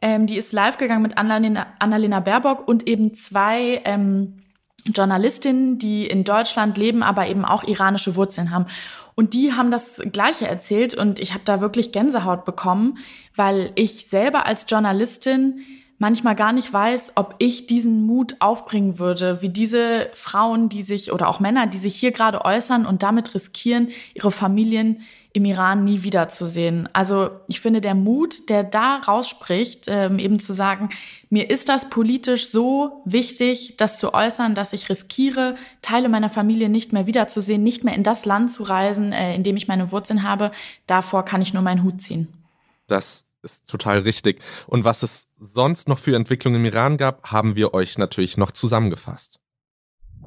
[0.02, 4.44] Ähm, die ist live gegangen mit Annalena, Annalena Baerbock und eben zwei ähm,
[4.86, 8.68] Journalistinnen, die in Deutschland leben, aber eben auch iranische Wurzeln haben.
[9.16, 12.98] Und die haben das Gleiche erzählt und ich habe da wirklich Gänsehaut bekommen,
[13.36, 15.66] weil ich selber als Journalistin
[16.02, 21.14] manchmal gar nicht weiß, ob ich diesen Mut aufbringen würde, wie diese Frauen, die sich
[21.14, 25.86] oder auch Männer, die sich hier gerade äußern und damit riskieren, ihre Familien im Iran
[25.86, 26.90] nie wiederzusehen.
[26.92, 30.90] Also ich finde, der Mut, der da rausspricht, ähm, eben zu sagen,
[31.30, 36.68] mir ist das politisch so wichtig, das zu äußern, dass ich riskiere, Teile meiner Familie
[36.70, 39.92] nicht mehr wiederzusehen, nicht mehr in das Land zu reisen, äh, in dem ich meine
[39.92, 40.50] Wurzeln habe,
[40.88, 42.28] davor kann ich nur meinen Hut ziehen.
[42.88, 44.42] Das ist total richtig.
[44.68, 48.52] Und was es sonst noch für Entwicklungen im Iran gab, haben wir euch natürlich noch
[48.52, 49.40] zusammengefasst.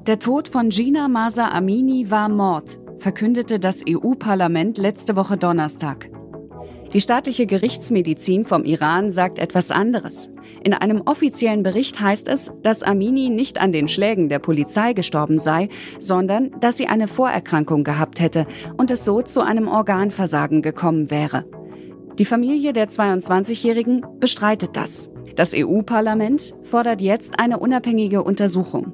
[0.07, 6.09] Der Tod von Gina Masa Amini war Mord, verkündete das EU-Parlament letzte Woche Donnerstag.
[6.93, 10.29] Die staatliche Gerichtsmedizin vom Iran sagt etwas anderes.
[10.63, 15.39] In einem offiziellen Bericht heißt es, dass Amini nicht an den Schlägen der Polizei gestorben
[15.39, 18.45] sei, sondern dass sie eine Vorerkrankung gehabt hätte
[18.77, 21.45] und es so zu einem Organversagen gekommen wäre.
[22.17, 25.11] Die Familie der 22-Jährigen bestreitet das.
[25.35, 28.93] Das EU-Parlament fordert jetzt eine unabhängige Untersuchung.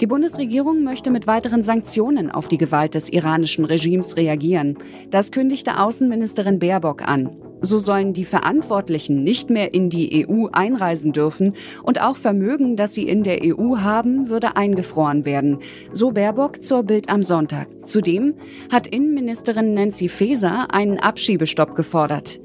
[0.00, 4.78] Die Bundesregierung möchte mit weiteren Sanktionen auf die Gewalt des iranischen Regimes reagieren.
[5.10, 7.36] Das kündigte Außenministerin Baerbock an.
[7.62, 12.94] So sollen die Verantwortlichen nicht mehr in die EU einreisen dürfen und auch Vermögen, das
[12.94, 15.58] sie in der EU haben, würde eingefroren werden.
[15.92, 17.68] So Baerbock zur Bild am Sonntag.
[17.84, 18.34] Zudem
[18.72, 22.40] hat Innenministerin Nancy Faeser einen Abschiebestopp gefordert.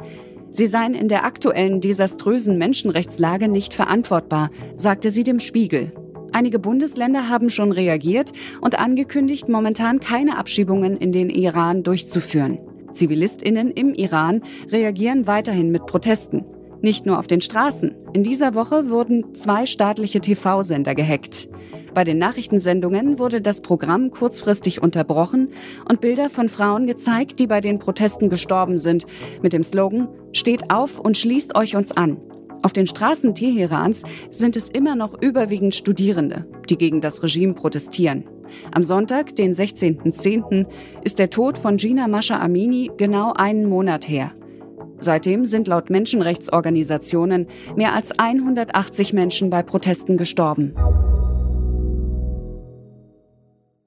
[0.49, 5.91] Sie seien in der aktuellen desaströsen Menschenrechtslage nicht verantwortbar, sagte sie dem Spiegel.
[6.32, 12.60] Einige Bundesländer haben schon reagiert und angekündigt, momentan keine Abschiebungen in den Iran durchzuführen.
[12.95, 16.43] Zivilistinnen im Iran reagieren weiterhin mit Protesten.
[16.81, 17.95] Nicht nur auf den Straßen.
[18.13, 21.49] In dieser Woche wurden zwei staatliche TV-Sender gehackt.
[21.93, 25.49] Bei den Nachrichtensendungen wurde das Programm kurzfristig unterbrochen
[25.88, 29.05] und Bilder von Frauen gezeigt, die bei den Protesten gestorben sind,
[29.41, 32.17] mit dem Slogan Steht auf und schließt euch uns an.
[32.61, 38.25] Auf den Straßen Teherans sind es immer noch überwiegend Studierende, die gegen das Regime protestieren.
[38.71, 40.65] Am Sonntag, den 16.10.,
[41.03, 44.31] ist der Tod von Gina Mascha Amini genau einen Monat her.
[44.99, 50.73] Seitdem sind laut Menschenrechtsorganisationen mehr als 180 Menschen bei Protesten gestorben.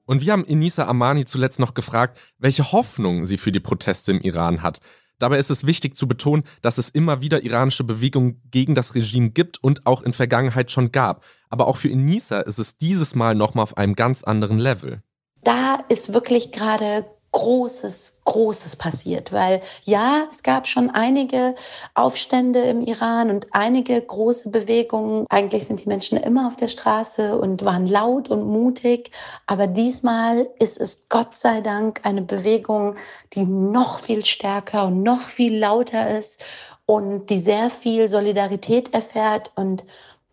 [0.05, 4.19] Und wir haben Inisa Amani zuletzt noch gefragt, welche Hoffnung sie für die Proteste im
[4.21, 4.79] Iran hat.
[5.19, 9.29] Dabei ist es wichtig zu betonen, dass es immer wieder iranische Bewegungen gegen das Regime
[9.29, 11.25] gibt und auch in Vergangenheit schon gab.
[11.49, 15.03] Aber auch für Enisa ist es dieses Mal nochmal auf einem ganz anderen Level.
[15.43, 21.55] Da ist wirklich gerade Großes, Großes passiert, weil ja, es gab schon einige
[21.93, 25.25] Aufstände im Iran und einige große Bewegungen.
[25.29, 29.11] Eigentlich sind die Menschen immer auf der Straße und waren laut und mutig,
[29.45, 32.95] aber diesmal ist es Gott sei Dank eine Bewegung,
[33.33, 36.43] die noch viel stärker und noch viel lauter ist
[36.85, 39.51] und die sehr viel Solidarität erfährt.
[39.55, 39.85] Und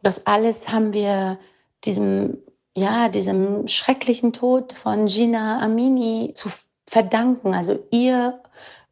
[0.02, 1.38] das alles haben wir
[1.84, 2.38] diesem
[2.76, 6.50] ja, diesem schrecklichen Tod von Gina Amini zu
[6.86, 7.54] verdanken.
[7.54, 8.40] Also ihr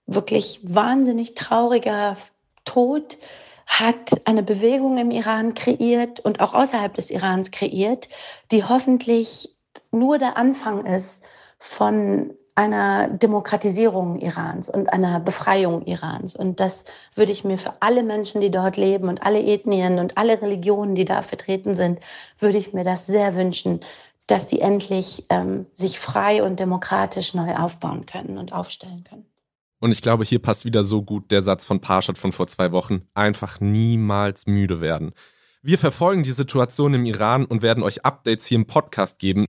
[0.07, 2.17] wirklich wahnsinnig trauriger
[2.65, 3.19] Tod
[3.67, 8.09] hat eine Bewegung im Iran kreiert und auch außerhalb des Irans kreiert,
[8.51, 9.55] die hoffentlich
[9.91, 11.23] nur der Anfang ist
[11.59, 16.37] von einer Demokratisierung Irans und einer Befreiung Irans.
[16.37, 16.85] Und das
[17.17, 20.95] würde ich mir für alle Menschen, die dort leben und alle Ethnien und alle Religionen,
[20.95, 21.99] die da vertreten sind,
[22.39, 23.81] würde ich mir das sehr wünschen,
[24.27, 29.27] dass die endlich ähm, sich frei und demokratisch neu aufbauen können und aufstellen können.
[29.81, 32.73] Und ich glaube, hier passt wieder so gut der Satz von Parshad von vor zwei
[32.73, 33.03] Wochen.
[33.13, 35.13] Einfach niemals müde werden.
[35.63, 39.47] Wir verfolgen die Situation im Iran und werden euch Updates hier im Podcast geben.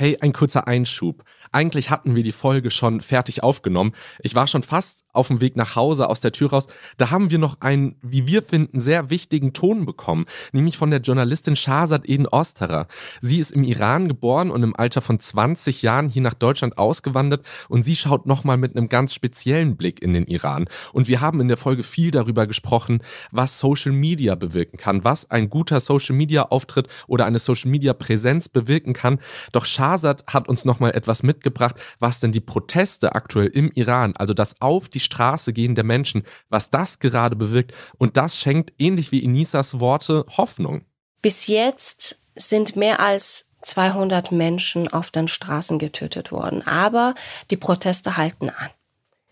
[0.00, 1.24] Hey, ein kurzer Einschub.
[1.50, 3.94] Eigentlich hatten wir die Folge schon fertig aufgenommen.
[4.20, 6.68] Ich war schon fast auf dem Weg nach Hause aus der Tür raus.
[6.98, 11.00] Da haben wir noch einen, wie wir finden, sehr wichtigen Ton bekommen, nämlich von der
[11.00, 12.86] Journalistin Shahzad Eden Osterer.
[13.20, 17.44] Sie ist im Iran geboren und im Alter von 20 Jahren hier nach Deutschland ausgewandert
[17.68, 20.66] und sie schaut nochmal mit einem ganz speziellen Blick in den Iran.
[20.92, 23.00] Und wir haben in der Folge viel darüber gesprochen,
[23.32, 27.94] was Social Media bewirken kann, was ein guter Social Media Auftritt oder eine Social Media
[27.94, 29.18] Präsenz bewirken kann.
[29.50, 34.14] Doch Shahzad Shahzad hat uns nochmal etwas mitgebracht, was denn die Proteste aktuell im Iran,
[34.16, 37.72] also das auf die Straße gehen der Menschen, was das gerade bewirkt.
[37.96, 40.84] Und das schenkt, ähnlich wie Inisas Worte, Hoffnung.
[41.22, 46.66] Bis jetzt sind mehr als 200 Menschen auf den Straßen getötet worden.
[46.66, 47.14] Aber
[47.50, 48.70] die Proteste halten an.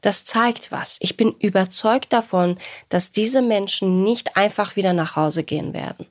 [0.00, 0.98] Das zeigt was.
[1.00, 6.06] Ich bin überzeugt davon, dass diese Menschen nicht einfach wieder nach Hause gehen werden.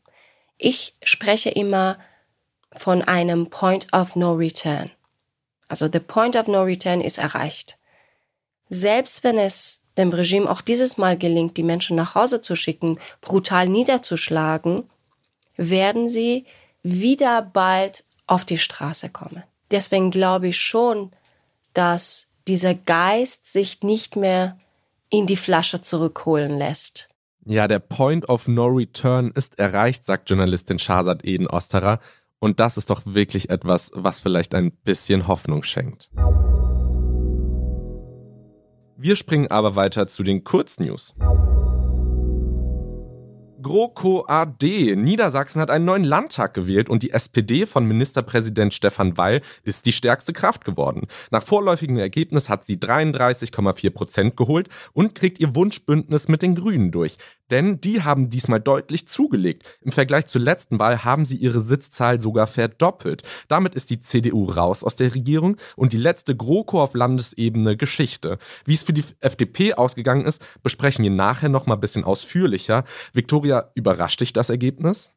[0.58, 1.98] Ich spreche immer
[2.74, 4.92] von einem Point of No Return.
[5.68, 7.78] Also the Point of No Return ist erreicht.
[8.70, 13.00] Selbst wenn es dem Regime auch dieses Mal gelingt, die Menschen nach Hause zu schicken,
[13.22, 14.90] brutal niederzuschlagen,
[15.56, 16.46] werden sie
[16.84, 19.44] wieder bald auf die Straße kommen.
[19.72, 21.12] Deswegen glaube ich schon,
[21.74, 24.58] dass dieser Geist sich nicht mehr
[25.10, 27.10] in die Flasche zurückholen lässt.
[27.46, 32.00] Ja, der Point of No Return ist erreicht, sagt Journalistin Shahzad Eden Osterer.
[32.40, 36.10] Und das ist doch wirklich etwas, was vielleicht ein bisschen Hoffnung schenkt.
[38.98, 41.14] Wir springen aber weiter zu den Kurznews.
[43.66, 44.96] GroKo AD.
[44.96, 49.92] Niedersachsen hat einen neuen Landtag gewählt und die SPD von Ministerpräsident Stefan Weil ist die
[49.92, 51.08] stärkste Kraft geworden.
[51.32, 56.92] Nach vorläufigem Ergebnis hat sie 33,4 Prozent geholt und kriegt ihr Wunschbündnis mit den Grünen
[56.92, 57.18] durch.
[57.52, 59.80] Denn die haben diesmal deutlich zugelegt.
[59.82, 63.24] Im Vergleich zur letzten Wahl haben sie ihre Sitzzahl sogar verdoppelt.
[63.48, 68.38] Damit ist die CDU raus aus der Regierung und die letzte GroKo auf Landesebene Geschichte.
[68.66, 72.84] Wie es für die FDP ausgegangen ist, besprechen wir nachher noch mal ein bisschen ausführlicher.
[73.14, 75.14] Viktoria, überrascht dich das Ergebnis?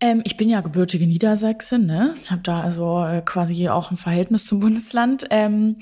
[0.00, 2.14] Ähm, ich bin ja gebürtige Niedersachsen, ne?
[2.20, 5.26] Ich habe da also äh, quasi auch ein Verhältnis zum Bundesland.
[5.30, 5.76] Ähm,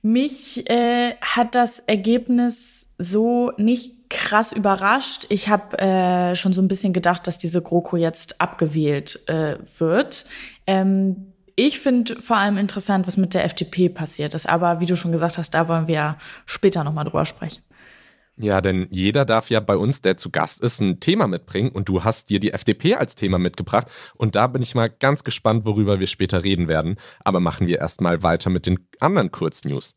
[0.00, 5.26] mich äh, hat das Ergebnis so nicht krass überrascht.
[5.30, 10.26] Ich habe äh, schon so ein bisschen gedacht, dass diese GroKo jetzt abgewählt äh, wird.
[10.66, 14.48] Ähm, ich finde vor allem interessant, was mit der FDP passiert ist.
[14.48, 17.62] Aber wie du schon gesagt hast, da wollen wir ja später nochmal drüber sprechen.
[18.38, 21.88] Ja, denn jeder darf ja bei uns, der zu Gast ist, ein Thema mitbringen und
[21.88, 25.66] du hast dir die FDP als Thema mitgebracht und da bin ich mal ganz gespannt,
[25.66, 26.96] worüber wir später reden werden.
[27.24, 29.94] Aber machen wir erstmal weiter mit den anderen Kurznews.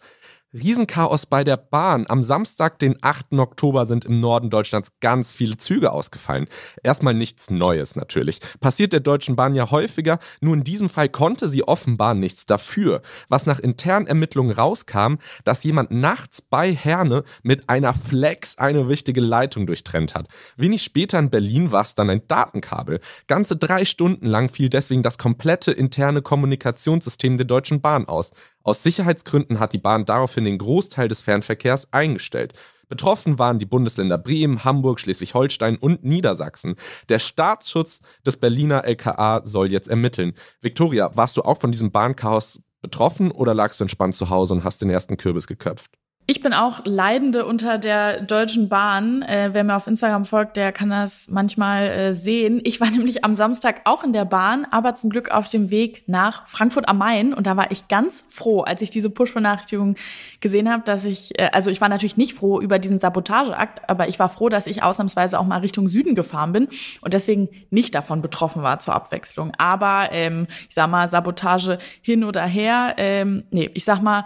[0.55, 2.05] Riesenchaos bei der Bahn.
[2.07, 3.33] Am Samstag, den 8.
[3.33, 6.47] Oktober, sind im Norden Deutschlands ganz viele Züge ausgefallen.
[6.81, 8.39] Erstmal nichts Neues natürlich.
[8.61, 13.01] Passiert der Deutschen Bahn ja häufiger, nur in diesem Fall konnte sie offenbar nichts dafür.
[13.27, 19.19] Was nach internen Ermittlungen rauskam, dass jemand nachts bei Herne mit einer Flex eine wichtige
[19.21, 20.29] Leitung durchtrennt hat.
[20.55, 23.01] Wenig später in Berlin war es dann ein Datenkabel.
[23.27, 28.31] Ganze drei Stunden lang fiel deswegen das komplette interne Kommunikationssystem der Deutschen Bahn aus.
[28.65, 32.53] Aus Sicherheitsgründen hat die Bahn daraufhin den Großteil des Fernverkehrs eingestellt.
[32.89, 36.75] Betroffen waren die Bundesländer Bremen, Hamburg, Schleswig-Holstein und Niedersachsen.
[37.07, 40.33] Der Staatsschutz des Berliner LKA soll jetzt ermitteln.
[40.61, 44.63] Viktoria, warst du auch von diesem Bahnchaos betroffen oder lagst du entspannt zu Hause und
[44.63, 45.91] hast den ersten Kürbis geköpft?
[46.27, 49.21] Ich bin auch Leidende unter der Deutschen Bahn.
[49.21, 52.61] Äh, wer mir auf Instagram folgt, der kann das manchmal äh, sehen.
[52.63, 56.01] Ich war nämlich am Samstag auch in der Bahn, aber zum Glück auf dem Weg
[56.07, 57.31] nach Frankfurt am Main.
[57.31, 59.97] Und da war ich ganz froh, als ich diese Push-Benachrichtigung
[60.39, 64.07] gesehen habe, dass ich, äh, also ich war natürlich nicht froh über diesen Sabotageakt, aber
[64.07, 66.69] ich war froh, dass ich ausnahmsweise auch mal Richtung Süden gefahren bin
[67.01, 69.51] und deswegen nicht davon betroffen war zur Abwechslung.
[69.59, 74.23] Aber ähm, ich sag mal, Sabotage hin oder her, ähm, nee, ich sag mal,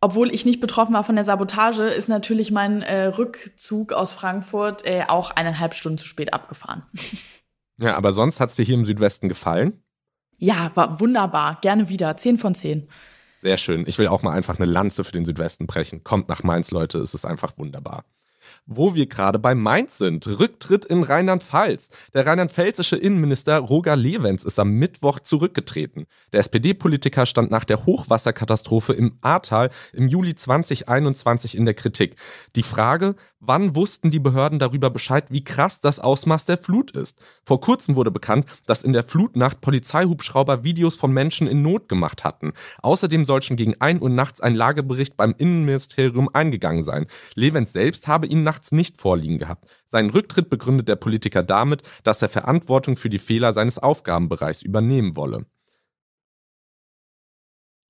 [0.00, 4.84] obwohl ich nicht betroffen war von der Sabotage, ist natürlich mein äh, Rückzug aus Frankfurt
[4.84, 6.84] äh, auch eineinhalb Stunden zu spät abgefahren.
[7.80, 9.84] Ja, aber sonst hat es dir hier im Südwesten gefallen?
[10.36, 11.60] Ja, war wunderbar.
[11.60, 12.16] Gerne wieder.
[12.16, 12.88] Zehn von zehn.
[13.36, 13.84] Sehr schön.
[13.86, 16.02] Ich will auch mal einfach eine Lanze für den Südwesten brechen.
[16.02, 16.98] Kommt nach Mainz, Leute.
[16.98, 18.04] Es ist einfach wunderbar
[18.68, 20.26] wo wir gerade bei Mainz sind.
[20.26, 21.88] Rücktritt in Rheinland-Pfalz.
[22.14, 26.06] Der rheinland-pfälzische Innenminister Roger Lewens ist am Mittwoch zurückgetreten.
[26.32, 32.16] Der SPD-Politiker stand nach der Hochwasserkatastrophe im Ahrtal im Juli 2021 in der Kritik.
[32.56, 37.20] Die Frage, wann wussten die Behörden darüber Bescheid, wie krass das Ausmaß der Flut ist?
[37.44, 42.24] Vor kurzem wurde bekannt, dass in der Flutnacht Polizeihubschrauber Videos von Menschen in Not gemacht
[42.24, 42.52] hatten.
[42.82, 47.06] Außerdem soll schon gegen 1 Uhr nachts ein Lagebericht beim Innenministerium eingegangen sein.
[47.34, 49.68] Lewens selbst habe ihn nach nachts nicht vorliegen gehabt.
[49.86, 55.16] Seinen Rücktritt begründet der Politiker damit, dass er Verantwortung für die Fehler seines Aufgabenbereichs übernehmen
[55.16, 55.46] wolle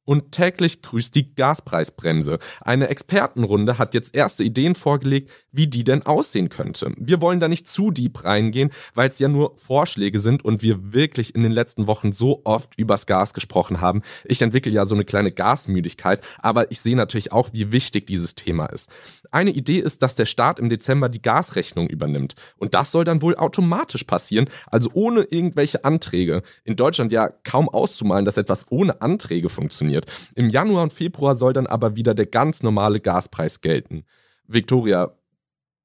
[0.09, 2.39] und täglich grüßt die Gaspreisbremse.
[2.63, 6.93] Eine Expertenrunde hat jetzt erste Ideen vorgelegt, wie die denn aussehen könnte.
[6.97, 10.95] Wir wollen da nicht zu deep reingehen, weil es ja nur Vorschläge sind und wir
[10.95, 14.01] wirklich in den letzten Wochen so oft übers Gas gesprochen haben.
[14.25, 18.35] Ich entwickle ja so eine kleine Gasmüdigkeit, aber ich sehe natürlich auch, wie wichtig dieses
[18.35, 18.89] Thema ist.
[19.31, 22.35] Eine Idee ist, dass der Staat im Dezember die Gasrechnung übernimmt.
[22.57, 26.41] Und das soll dann wohl automatisch passieren, also ohne irgendwelche Anträge.
[26.65, 30.07] In Deutschland ja kaum auszumalen, dass etwas ohne Anträge funktioniert funktioniert.
[30.35, 34.05] Im Januar und Februar soll dann aber wieder der ganz normale Gaspreis gelten.
[34.47, 35.13] Victoria,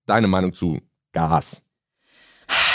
[0.05, 0.79] deine Meinung zu
[1.11, 1.61] Gas?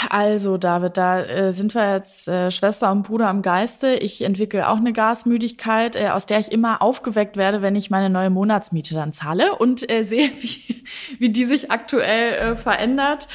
[0.09, 3.95] Also, David, da äh, sind wir jetzt äh, Schwester und Bruder am Geiste.
[3.95, 8.09] Ich entwickle auch eine Gasmüdigkeit, äh, aus der ich immer aufgeweckt werde, wenn ich meine
[8.09, 10.83] neue Monatsmiete dann zahle und äh, sehe, wie,
[11.19, 13.27] wie die sich aktuell äh, verändert.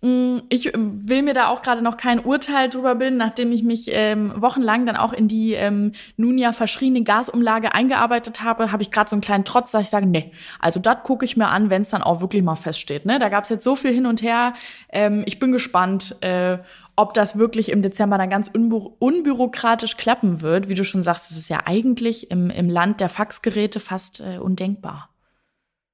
[0.00, 3.64] Mm, ich ähm, will mir da auch gerade noch kein Urteil drüber bilden, nachdem ich
[3.64, 8.82] mich ähm, wochenlang dann auch in die ähm, nun ja verschriene Gasumlage eingearbeitet habe, habe
[8.82, 11.48] ich gerade so einen kleinen Trotz, dass ich sage, nee, also das gucke ich mir
[11.48, 13.06] an, wenn es dann auch wirklich mal feststeht.
[13.06, 13.18] Ne?
[13.18, 14.54] Da gab es jetzt so viel hin und her.
[14.90, 16.58] Ähm, ich bin gespannt, äh,
[16.94, 20.68] ob das wirklich im Dezember dann ganz unbü unbürokratisch klappen wird.
[20.68, 24.38] Wie du schon sagst, es ist ja eigentlich im, im Land der Faxgeräte fast äh,
[24.38, 25.10] undenkbar.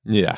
[0.04, 0.36] Ja,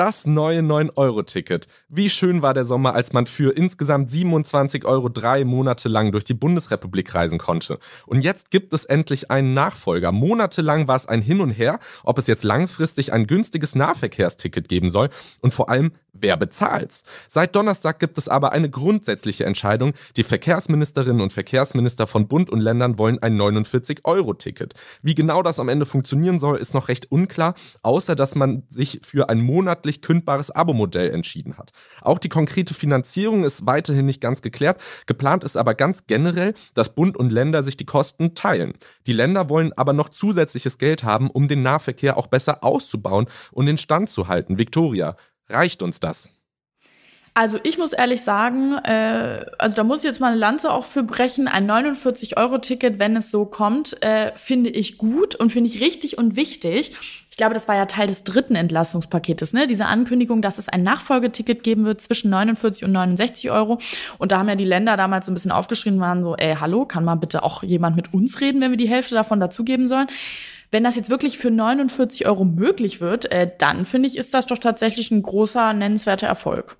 [0.00, 1.66] Das neue 9-Euro-Ticket.
[1.90, 6.24] Wie schön war der Sommer, als man für insgesamt 27 Euro drei Monate lang durch
[6.24, 7.78] die Bundesrepublik reisen konnte.
[8.06, 10.10] Und jetzt gibt es endlich einen Nachfolger.
[10.10, 14.88] Monatelang war es ein Hin und Her, ob es jetzt langfristig ein günstiges Nahverkehrsticket geben
[14.88, 15.10] soll
[15.42, 17.04] und vor allem, wer bezahlt's?
[17.28, 19.92] Seit Donnerstag gibt es aber eine grundsätzliche Entscheidung.
[20.16, 24.74] Die Verkehrsministerinnen und Verkehrsminister von Bund und Ländern wollen ein 49-Euro-Ticket.
[25.02, 29.00] Wie genau das am Ende funktionieren soll, ist noch recht unklar, außer dass man sich
[29.02, 31.72] für ein Monat monatlich kündbares Abo-Modell entschieden hat.
[32.02, 34.80] Auch die konkrete Finanzierung ist weiterhin nicht ganz geklärt.
[35.06, 38.74] Geplant ist aber ganz generell, dass Bund und Länder sich die Kosten teilen.
[39.06, 43.66] Die Länder wollen aber noch zusätzliches Geld haben, um den Nahverkehr auch besser auszubauen und
[43.66, 44.58] den Stand zu halten.
[44.58, 45.16] Victoria,
[45.48, 46.30] reicht uns das?
[47.32, 50.84] Also ich muss ehrlich sagen, äh, also da muss ich jetzt mal eine Lanze auch
[50.84, 51.46] für brechen.
[51.46, 56.34] Ein 49-Euro-Ticket, wenn es so kommt, äh, finde ich gut und finde ich richtig und
[56.34, 56.96] wichtig
[57.40, 59.66] glaube, das war ja Teil des dritten Entlastungspaketes, ne?
[59.66, 63.78] Diese Ankündigung, dass es ein Nachfolgeticket geben wird zwischen 49 und 69 Euro.
[64.18, 66.84] Und da haben ja die Länder damals so ein bisschen aufgeschrien, waren so, ey, hallo,
[66.84, 70.08] kann mal bitte auch jemand mit uns reden, wenn wir die Hälfte davon dazugeben sollen?
[70.70, 74.46] Wenn das jetzt wirklich für 49 Euro möglich wird, äh, dann finde ich, ist das
[74.46, 76.76] doch tatsächlich ein großer, nennenswerter Erfolg.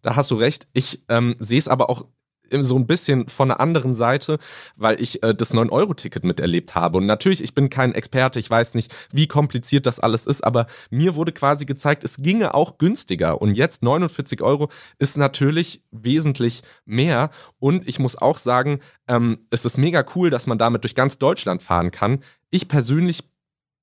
[0.00, 0.68] Da hast du recht.
[0.72, 2.06] Ich ähm, sehe es aber auch
[2.50, 4.38] so ein bisschen von einer anderen Seite,
[4.76, 6.98] weil ich äh, das 9-Euro-Ticket miterlebt habe.
[6.98, 10.66] Und natürlich, ich bin kein Experte, ich weiß nicht, wie kompliziert das alles ist, aber
[10.90, 13.40] mir wurde quasi gezeigt, es ginge auch günstiger.
[13.40, 17.30] Und jetzt 49 Euro ist natürlich wesentlich mehr.
[17.58, 21.18] Und ich muss auch sagen, ähm, es ist mega cool, dass man damit durch ganz
[21.18, 22.22] Deutschland fahren kann.
[22.50, 23.24] Ich persönlich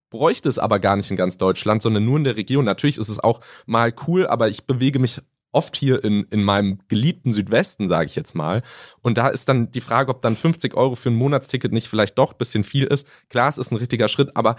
[0.09, 2.65] bräuchte es aber gar nicht in ganz Deutschland, sondern nur in der Region.
[2.65, 6.79] Natürlich ist es auch mal cool, aber ich bewege mich oft hier in, in meinem
[6.87, 8.61] geliebten Südwesten, sage ich jetzt mal.
[9.01, 12.17] Und da ist dann die Frage, ob dann 50 Euro für ein Monatsticket nicht vielleicht
[12.17, 13.07] doch ein bisschen viel ist.
[13.29, 14.55] Klar, es ist ein richtiger Schritt, aber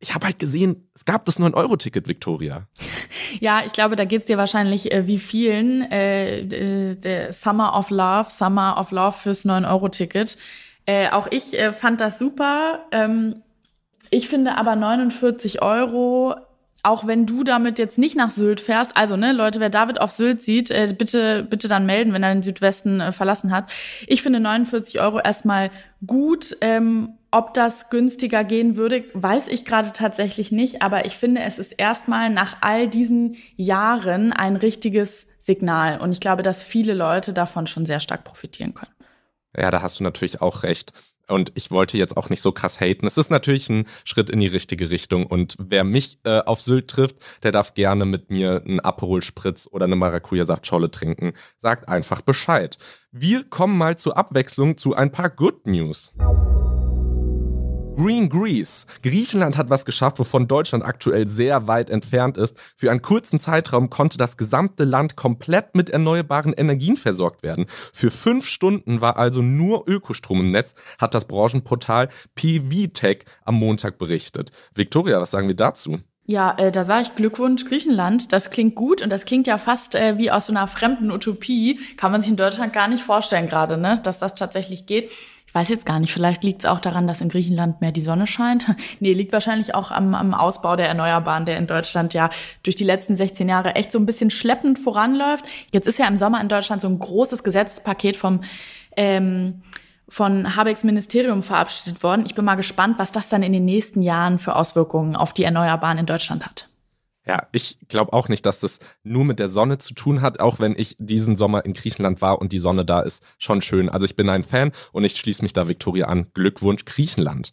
[0.00, 2.66] ich habe halt gesehen, es gab das 9-Euro-Ticket, Victoria.
[3.40, 5.90] Ja, ich glaube, da geht's dir wahrscheinlich äh, wie vielen.
[5.90, 10.36] Äh, äh Summer of Love, Summer of Love fürs 9-Euro-Ticket.
[10.84, 12.80] Äh, auch ich äh, fand das super.
[12.92, 13.42] Ähm,
[14.10, 16.34] ich finde aber 49 Euro
[16.82, 20.10] auch wenn du damit jetzt nicht nach Sylt fährst, also ne, Leute, wer David auf
[20.10, 23.70] Sylt sieht, äh, bitte, bitte dann melden, wenn er den Südwesten äh, verlassen hat.
[24.06, 25.70] Ich finde 49 Euro erstmal
[26.06, 26.56] gut.
[26.60, 31.58] Ähm, ob das günstiger gehen würde, weiß ich gerade tatsächlich nicht, aber ich finde, es
[31.58, 35.98] ist erstmal nach all diesen Jahren ein richtiges Signal.
[35.98, 38.92] Und ich glaube, dass viele Leute davon schon sehr stark profitieren können.
[39.56, 40.92] Ja, da hast du natürlich auch recht.
[41.28, 43.06] Und ich wollte jetzt auch nicht so krass haten.
[43.06, 45.26] Es ist natürlich ein Schritt in die richtige Richtung.
[45.26, 49.68] Und wer mich äh, auf Sylt trifft, der darf gerne mit mir einen Aperol Spritz
[49.70, 51.32] oder eine Maracuja-Saftscholle trinken.
[51.58, 52.78] Sagt einfach Bescheid.
[53.10, 56.12] Wir kommen mal zur Abwechslung zu ein paar Good News.
[58.02, 58.86] Green Greece.
[59.04, 62.60] Griechenland hat was geschafft, wovon Deutschland aktuell sehr weit entfernt ist.
[62.76, 67.66] Für einen kurzen Zeitraum konnte das gesamte Land komplett mit erneuerbaren Energien versorgt werden.
[67.92, 73.98] Für fünf Stunden war also nur Ökostrom im Netz, hat das Branchenportal PVTech am Montag
[73.98, 74.50] berichtet.
[74.74, 76.00] Victoria, was sagen wir dazu?
[76.24, 78.32] Ja, äh, da sage ich Glückwunsch Griechenland.
[78.32, 81.78] Das klingt gut und das klingt ja fast äh, wie aus so einer fremden Utopie.
[81.96, 84.00] Kann man sich in Deutschland gar nicht vorstellen gerade, ne?
[84.02, 85.10] dass das tatsächlich geht.
[85.52, 88.00] Ich weiß jetzt gar nicht, vielleicht liegt es auch daran, dass in Griechenland mehr die
[88.00, 88.68] Sonne scheint.
[89.00, 92.30] nee, liegt wahrscheinlich auch am, am Ausbau der Erneuerbaren, der in Deutschland ja
[92.62, 95.44] durch die letzten 16 Jahre echt so ein bisschen schleppend voranläuft.
[95.70, 98.40] Jetzt ist ja im Sommer in Deutschland so ein großes Gesetzespaket vom
[98.96, 99.60] ähm,
[100.08, 102.24] von Habecks Ministerium verabschiedet worden.
[102.24, 105.44] Ich bin mal gespannt, was das dann in den nächsten Jahren für Auswirkungen auf die
[105.44, 106.66] Erneuerbaren in Deutschland hat.
[107.24, 110.58] Ja, ich glaube auch nicht, dass das nur mit der Sonne zu tun hat, auch
[110.58, 113.22] wenn ich diesen Sommer in Griechenland war und die Sonne da ist.
[113.38, 113.88] Schon schön.
[113.88, 116.26] Also ich bin ein Fan und ich schließe mich da Victoria an.
[116.34, 117.52] Glückwunsch Griechenland.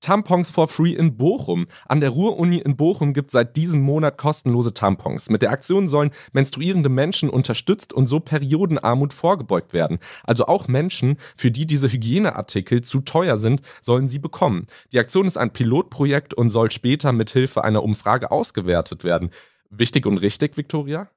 [0.00, 1.66] Tampons for free in Bochum.
[1.86, 5.30] An der Ruhr-Uni in Bochum gibt seit diesem Monat kostenlose Tampons.
[5.30, 9.98] Mit der Aktion sollen menstruierende Menschen unterstützt und so Periodenarmut vorgebeugt werden.
[10.24, 14.66] Also auch Menschen, für die diese Hygieneartikel zu teuer sind, sollen sie bekommen.
[14.92, 19.30] Die Aktion ist ein Pilotprojekt und soll später mit Hilfe einer Umfrage ausgewertet werden.
[19.70, 21.10] Wichtig und richtig, Victoria?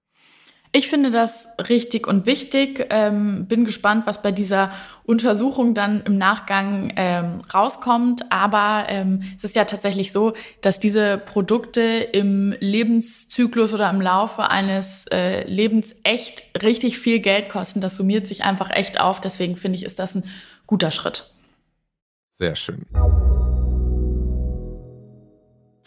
[0.71, 2.85] Ich finde das richtig und wichtig.
[2.91, 4.71] Ähm, bin gespannt, was bei dieser
[5.03, 8.31] Untersuchung dann im Nachgang ähm, rauskommt.
[8.31, 14.51] Aber ähm, es ist ja tatsächlich so, dass diese Produkte im Lebenszyklus oder im Laufe
[14.51, 17.81] eines äh, Lebens echt richtig viel Geld kosten.
[17.81, 19.21] Das summiert sich einfach echt auf.
[19.21, 20.23] Deswegen finde ich, ist das ein
[20.67, 21.31] guter Schritt.
[22.29, 22.85] Sehr schön.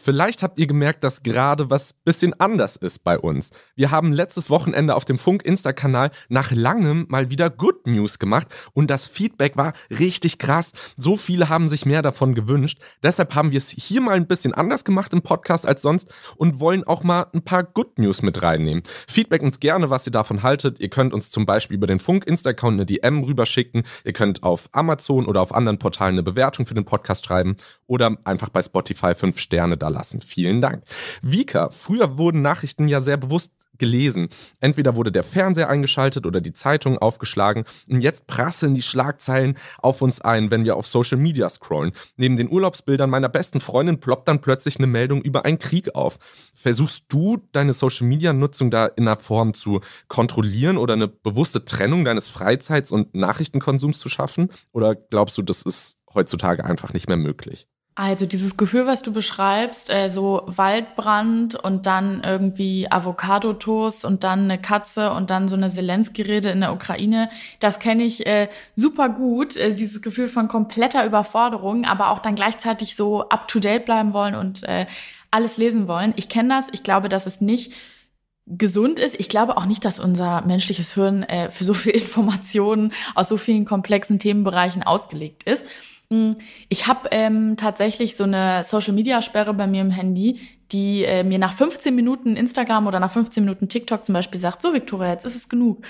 [0.04, 3.50] Vielleicht habt ihr gemerkt, dass gerade was bisschen anders ist bei uns.
[3.76, 8.48] Wir haben letztes Wochenende auf dem Funk Insta-Kanal nach langem mal wieder Good News gemacht
[8.72, 10.72] und das Feedback war richtig krass.
[10.96, 12.80] So viele haben sich mehr davon gewünscht.
[13.04, 16.58] Deshalb haben wir es hier mal ein bisschen anders gemacht im Podcast als sonst und
[16.58, 18.82] wollen auch mal ein paar Good News mit reinnehmen.
[19.06, 20.80] Feedback uns gerne, was ihr davon haltet.
[20.80, 23.84] Ihr könnt uns zum Beispiel über den Funk Insta-Account eine DM rüberschicken.
[24.04, 28.16] Ihr könnt auf Amazon oder auf anderen Portalen eine Bewertung für den Podcast schreiben oder
[28.24, 30.20] einfach bei Spotify fünf Sterne da lassen.
[30.20, 30.82] Vielen Dank.
[31.22, 34.28] Vika, früher wurden Nachrichten ja sehr bewusst gelesen.
[34.60, 40.02] Entweder wurde der Fernseher eingeschaltet oder die Zeitung aufgeschlagen und jetzt prasseln die Schlagzeilen auf
[40.02, 41.92] uns ein, wenn wir auf Social Media scrollen.
[42.16, 46.18] Neben den Urlaubsbildern meiner besten Freundin ploppt dann plötzlich eine Meldung über einen Krieg auf.
[46.54, 51.64] Versuchst du deine Social Media Nutzung da in einer Form zu kontrollieren oder eine bewusste
[51.64, 54.50] Trennung deines Freizeits- und Nachrichtenkonsums zu schaffen?
[54.70, 57.66] Oder glaubst du, das ist heutzutage einfach nicht mehr möglich?
[57.94, 64.44] Also dieses Gefühl, was du beschreibst, äh, so Waldbrand und dann irgendwie Avocado-Toast und dann
[64.44, 67.28] eine Katze und dann so eine Zelensky-Rede in der Ukraine,
[67.60, 69.58] das kenne ich äh, super gut.
[69.58, 74.62] Äh, dieses Gefühl von kompletter Überforderung, aber auch dann gleichzeitig so up-to-date bleiben wollen und
[74.62, 74.86] äh,
[75.30, 76.14] alles lesen wollen.
[76.16, 76.68] Ich kenne das.
[76.72, 77.74] Ich glaube, dass es nicht
[78.46, 79.20] gesund ist.
[79.20, 83.36] Ich glaube auch nicht, dass unser menschliches Hirn äh, für so viel Informationen aus so
[83.36, 85.66] vielen komplexen Themenbereichen ausgelegt ist.
[86.68, 90.40] Ich habe ähm, tatsächlich so eine Social-Media-Sperre bei mir im Handy,
[90.70, 94.62] die äh, mir nach 15 Minuten Instagram oder nach 15 Minuten TikTok zum Beispiel sagt,
[94.62, 95.84] so Victoria, jetzt ist es genug.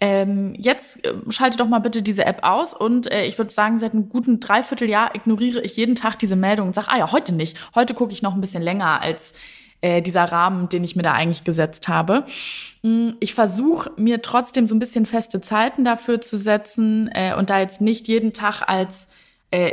[0.00, 3.78] Ähm, jetzt äh, schalte doch mal bitte diese App aus und äh, ich würde sagen,
[3.78, 7.32] seit einem guten Dreivierteljahr ignoriere ich jeden Tag diese Meldung und sage, ah ja, heute
[7.32, 7.56] nicht.
[7.74, 9.34] Heute gucke ich noch ein bisschen länger als
[9.80, 12.24] äh, dieser Rahmen, den ich mir da eigentlich gesetzt habe.
[12.82, 17.50] Hm, ich versuche mir trotzdem so ein bisschen feste Zeiten dafür zu setzen äh, und
[17.50, 19.08] da jetzt nicht jeden Tag als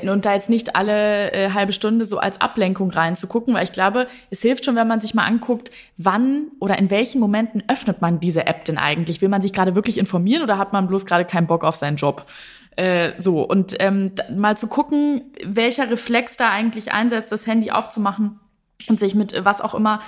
[0.04, 4.08] und da jetzt nicht alle äh, halbe Stunde so als Ablenkung reinzugucken, weil ich glaube,
[4.30, 8.20] es hilft schon, wenn man sich mal anguckt, wann oder in welchen Momenten öffnet man
[8.20, 9.22] diese App denn eigentlich?
[9.22, 11.96] Will man sich gerade wirklich informieren oder hat man bloß gerade keinen Bock auf seinen
[11.96, 12.28] Job?
[12.76, 18.40] Äh, so, und ähm, mal zu gucken, welcher Reflex da eigentlich einsetzt, das Handy aufzumachen
[18.88, 20.00] und sich mit was auch immer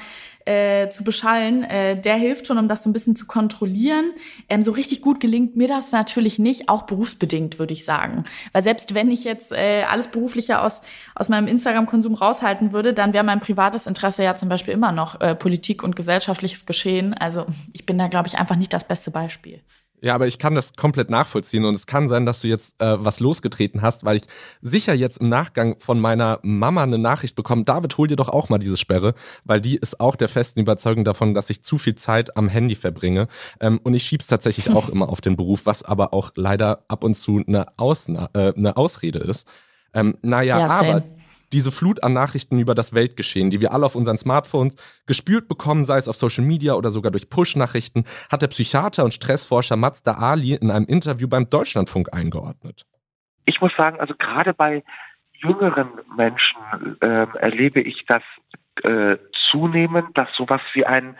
[0.45, 4.11] äh, zu beschallen, äh, der hilft schon, um das so ein bisschen zu kontrollieren.
[4.49, 8.23] Ähm, so richtig gut gelingt mir das natürlich nicht, auch berufsbedingt, würde ich sagen.
[8.51, 10.81] Weil selbst wenn ich jetzt äh, alles Berufliche aus,
[11.15, 15.21] aus meinem Instagram-Konsum raushalten würde, dann wäre mein privates Interesse ja zum Beispiel immer noch
[15.21, 17.13] äh, Politik und gesellschaftliches Geschehen.
[17.13, 19.61] Also ich bin da, glaube ich, einfach nicht das beste Beispiel.
[20.03, 22.97] Ja, aber ich kann das komplett nachvollziehen und es kann sein, dass du jetzt äh,
[22.99, 24.23] was losgetreten hast, weil ich
[24.61, 28.49] sicher jetzt im Nachgang von meiner Mama eine Nachricht bekomme, David, hol dir doch auch
[28.49, 29.13] mal diese Sperre,
[29.45, 32.75] weil die ist auch der festen Überzeugung davon, dass ich zu viel Zeit am Handy
[32.75, 33.29] verbringe.
[33.61, 37.05] Ähm, und ich schieb's tatsächlich auch immer auf den Beruf, was aber auch leider ab
[37.05, 39.47] und zu eine, Ausna äh, eine Ausrede ist.
[39.93, 41.03] Ähm, naja, ja, aber
[41.53, 44.75] diese Flut an Nachrichten über das Weltgeschehen, die wir alle auf unseren Smartphones
[45.07, 49.13] gespült bekommen, sei es auf Social Media oder sogar durch Push-Nachrichten, hat der Psychiater und
[49.13, 52.83] Stressforscher Mazda Ali in einem Interview beim Deutschlandfunk eingeordnet.
[53.45, 54.83] Ich muss sagen, also gerade bei
[55.33, 58.23] jüngeren Menschen äh, erlebe ich das
[58.83, 59.17] äh,
[59.51, 61.15] zunehmend, dass sowas wie ein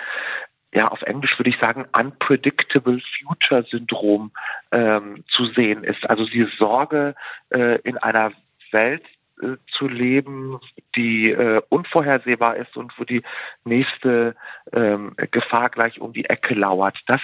[0.73, 4.31] ja, auf Englisch würde ich sagen, unpredictable future Syndrom
[4.71, 6.09] ähm, zu sehen ist.
[6.09, 7.13] Also die Sorge
[7.51, 8.31] äh, in einer
[8.71, 9.03] Welt
[9.41, 10.59] äh, zu leben,
[10.95, 13.23] die äh, unvorhersehbar ist und wo die
[13.65, 14.35] nächste
[14.71, 16.97] ähm, Gefahr gleich um die Ecke lauert.
[17.07, 17.21] Das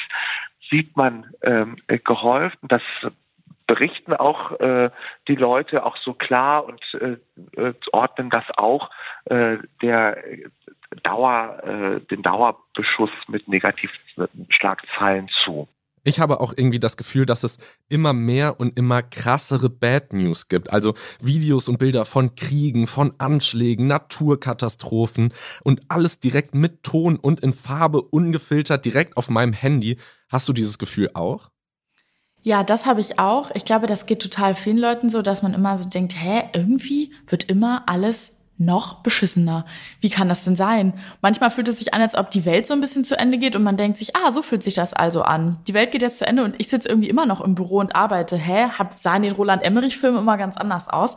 [0.70, 2.82] sieht man ähm, gehäuft das
[3.70, 4.89] berichten auch äh,
[5.28, 7.18] die Leute auch so klar und äh,
[7.55, 8.89] äh ordnen das auch
[9.26, 10.18] äh, der
[11.03, 15.68] Dauer, äh, den Dauerbeschuss mit Negativschlagzeilen zu.
[16.04, 17.58] Ich habe auch irgendwie das Gefühl, dass es
[17.89, 20.72] immer mehr und immer krassere Bad News gibt.
[20.72, 25.34] Also Videos und Bilder von Kriegen, von Anschlägen, Naturkatastrophen
[25.64, 29.97] und alles direkt mit Ton und in Farbe ungefiltert direkt auf meinem Handy.
[30.30, 31.50] Hast du dieses Gefühl auch?
[32.41, 33.52] Ja, das habe ich auch.
[33.54, 37.14] Ich glaube, das geht total vielen Leuten so, dass man immer so denkt, hä, irgendwie
[37.28, 39.66] wird immer alles noch beschissener.
[40.01, 40.93] Wie kann das denn sein?
[41.22, 43.55] Manchmal fühlt es sich an, als ob die Welt so ein bisschen zu Ende geht
[43.55, 45.57] und man denkt sich, ah, so fühlt sich das also an.
[45.68, 47.95] Die Welt geht jetzt zu Ende und ich sitze irgendwie immer noch im Büro und
[47.95, 48.36] arbeite.
[48.36, 48.68] Hä?
[48.78, 51.16] Hab, sahen den Roland Emmerich-Film immer ganz anders aus.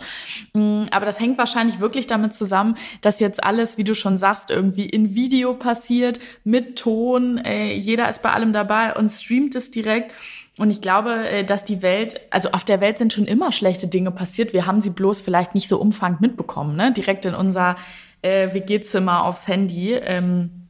[0.52, 4.50] Mm, aber das hängt wahrscheinlich wirklich damit zusammen, dass jetzt alles, wie du schon sagst,
[4.50, 7.42] irgendwie in Video passiert, mit Ton.
[7.44, 10.14] Jeder ist bei allem dabei und streamt es direkt.
[10.58, 13.86] Und ich glaube, äh, dass die Welt, also auf der Welt sind schon immer schlechte
[13.88, 14.52] Dinge passiert.
[14.52, 16.92] Wir haben sie bloß vielleicht nicht so umfangend mitbekommen, ne?
[16.92, 17.76] Direkt in unser
[18.20, 19.94] äh, WG-Zimmer aufs Handy.
[19.94, 20.68] Ähm,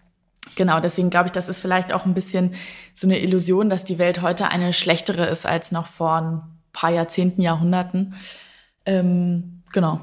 [0.55, 2.55] genau, deswegen glaube ich, das ist vielleicht auch ein bisschen
[2.95, 6.91] so eine Illusion, dass die Welt heute eine schlechtere ist als noch vor ein paar
[6.91, 8.15] Jahrzehnten, Jahrhunderten.
[8.87, 10.01] Ähm, genau.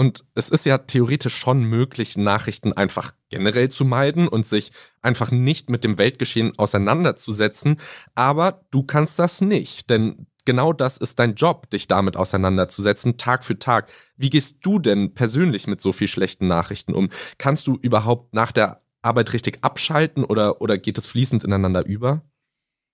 [0.00, 4.72] Und es ist ja theoretisch schon möglich, Nachrichten einfach generell zu meiden und sich
[5.02, 7.76] einfach nicht mit dem Weltgeschehen auseinanderzusetzen.
[8.14, 13.44] Aber du kannst das nicht, denn genau das ist dein Job, dich damit auseinanderzusetzen, Tag
[13.44, 13.90] für Tag.
[14.16, 17.10] Wie gehst du denn persönlich mit so viel schlechten Nachrichten um?
[17.36, 22.22] Kannst du überhaupt nach der Arbeit richtig abschalten oder, oder geht es fließend ineinander über?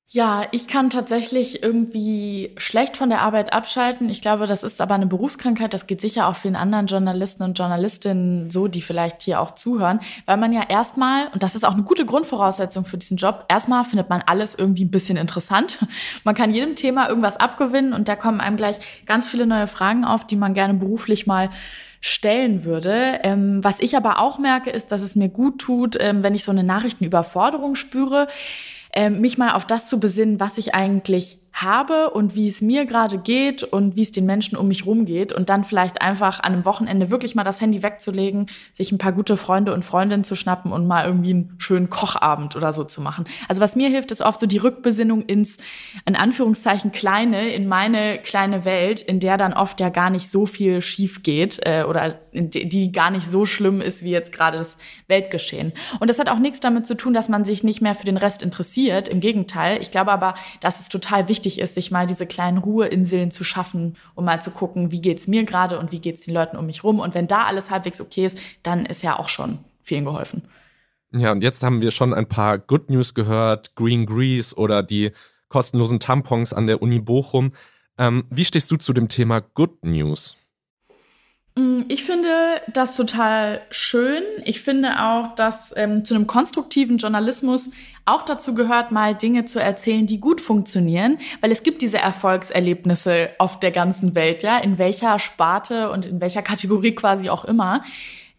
[0.08, 4.08] Ja, ich kann tatsächlich irgendwie schlecht von der Arbeit abschalten.
[4.08, 5.74] Ich glaube, das ist aber eine Berufskrankheit.
[5.74, 9.98] Das geht sicher auch vielen anderen Journalisten und Journalistinnen so, die vielleicht hier auch zuhören,
[10.24, 13.82] weil man ja erstmal, und das ist auch eine gute Grundvoraussetzung für diesen Job, erstmal
[13.82, 15.80] findet man alles irgendwie ein bisschen interessant.
[16.24, 20.04] Man kann jedem Thema irgendwas abgewinnen und da kommen einem gleich ganz viele neue Fragen
[20.04, 21.50] auf, die man gerne beruflich mal
[22.00, 23.20] stellen würde.
[23.24, 26.44] Ähm, was ich aber auch merke, ist, dass es mir gut tut, ähm, wenn ich
[26.44, 28.28] so eine Nachrichtenüberforderung spüre
[29.10, 33.18] mich mal auf das zu besinnen, was ich eigentlich habe und wie es mir gerade
[33.18, 36.52] geht und wie es den Menschen um mich rum geht und dann vielleicht einfach an
[36.52, 40.34] einem Wochenende wirklich mal das Handy wegzulegen, sich ein paar gute Freunde und Freundinnen zu
[40.34, 43.24] schnappen und mal irgendwie einen schönen Kochabend oder so zu machen.
[43.48, 45.56] Also was mir hilft, ist oft so die Rückbesinnung ins,
[46.04, 50.44] in Anführungszeichen, kleine, in meine kleine Welt, in der dann oft ja gar nicht so
[50.44, 54.76] viel schief geht äh, oder die gar nicht so schlimm ist wie jetzt gerade das
[55.08, 55.72] Weltgeschehen.
[56.00, 58.18] Und das hat auch nichts damit zu tun, dass man sich nicht mehr für den
[58.18, 59.08] Rest interessiert.
[59.08, 59.80] Im Gegenteil.
[59.80, 63.44] Ich glaube aber, dass es total wichtig wichtig ist, sich mal diese kleinen Ruheinseln zu
[63.44, 66.66] schaffen, um mal zu gucken, wie geht's mir gerade und wie geht's den Leuten um
[66.66, 66.98] mich rum.
[66.98, 70.42] Und wenn da alles halbwegs okay ist, dann ist ja auch schon vielen geholfen.
[71.12, 75.12] Ja, und jetzt haben wir schon ein paar Good News gehört, Green Grease oder die
[75.48, 77.52] kostenlosen Tampons an der Uni Bochum.
[77.96, 80.36] Ähm, wie stehst du zu dem Thema Good News?
[81.56, 82.28] Mm, ich finde
[82.72, 84.22] das total schön.
[84.44, 87.70] Ich finde auch, dass ähm, zu einem konstruktiven Journalismus
[88.04, 93.30] auch dazu gehört, mal Dinge zu erzählen, die gut funktionieren, weil es gibt diese Erfolgserlebnisse
[93.38, 97.82] auf der ganzen Welt, ja, in welcher Sparte und in welcher Kategorie quasi auch immer.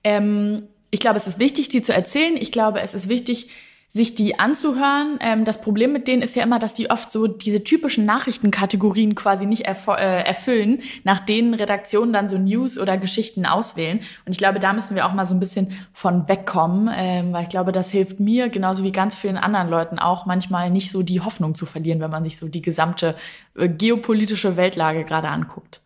[0.03, 2.37] Ähm, ich glaube, es ist wichtig, die zu erzählen.
[2.37, 3.49] Ich glaube, es ist wichtig,
[3.89, 5.17] sich die anzuhören.
[5.21, 9.15] Ähm, das Problem mit denen ist ja immer, dass die oft so diese typischen Nachrichtenkategorien
[9.15, 13.99] quasi nicht äh, erfüllen, nach denen Redaktionen dann so News oder Geschichten auswählen.
[14.25, 17.43] Und ich glaube, da müssen wir auch mal so ein bisschen von wegkommen, ähm, weil
[17.43, 21.01] ich glaube, das hilft mir genauso wie ganz vielen anderen Leuten auch manchmal nicht so
[21.01, 23.15] die Hoffnung zu verlieren, wenn man sich so die gesamte
[23.55, 25.81] äh, geopolitische Weltlage gerade anguckt.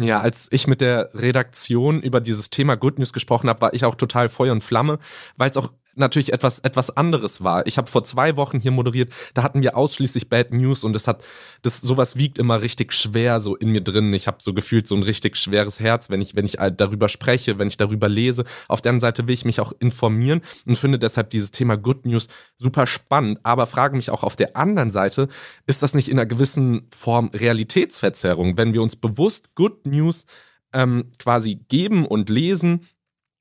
[0.00, 3.84] Ja, als ich mit der Redaktion über dieses Thema Good News gesprochen habe, war ich
[3.84, 5.00] auch total Feuer und Flamme,
[5.36, 7.66] weil es auch natürlich etwas, etwas anderes war.
[7.66, 11.06] Ich habe vor zwei Wochen hier moderiert, da hatten wir ausschließlich Bad News und es
[11.06, 11.24] hat,
[11.62, 14.12] das sowas wiegt immer richtig schwer so in mir drin.
[14.14, 17.58] Ich habe so gefühlt so ein richtig schweres Herz, wenn ich, wenn ich darüber spreche,
[17.58, 18.44] wenn ich darüber lese.
[18.68, 22.06] Auf der anderen Seite will ich mich auch informieren und finde deshalb dieses Thema Good
[22.06, 25.28] News super spannend, aber frage mich auch auf der anderen Seite,
[25.66, 30.26] ist das nicht in einer gewissen Form Realitätsverzerrung, wenn wir uns bewusst Good News
[30.72, 32.86] ähm, quasi geben und lesen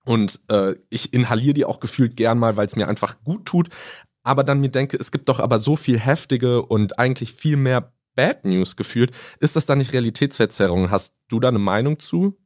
[0.08, 3.68] und äh, ich inhaliere die auch gefühlt gern mal, weil es mir einfach gut tut.
[4.24, 7.91] Aber dann mir denke, es gibt doch aber so viel heftige und eigentlich viel mehr
[8.16, 9.12] Bad News gefühlt.
[9.39, 10.91] Ist das dann nicht Realitätsverzerrung?
[10.91, 12.38] Hast du da eine Meinung zu?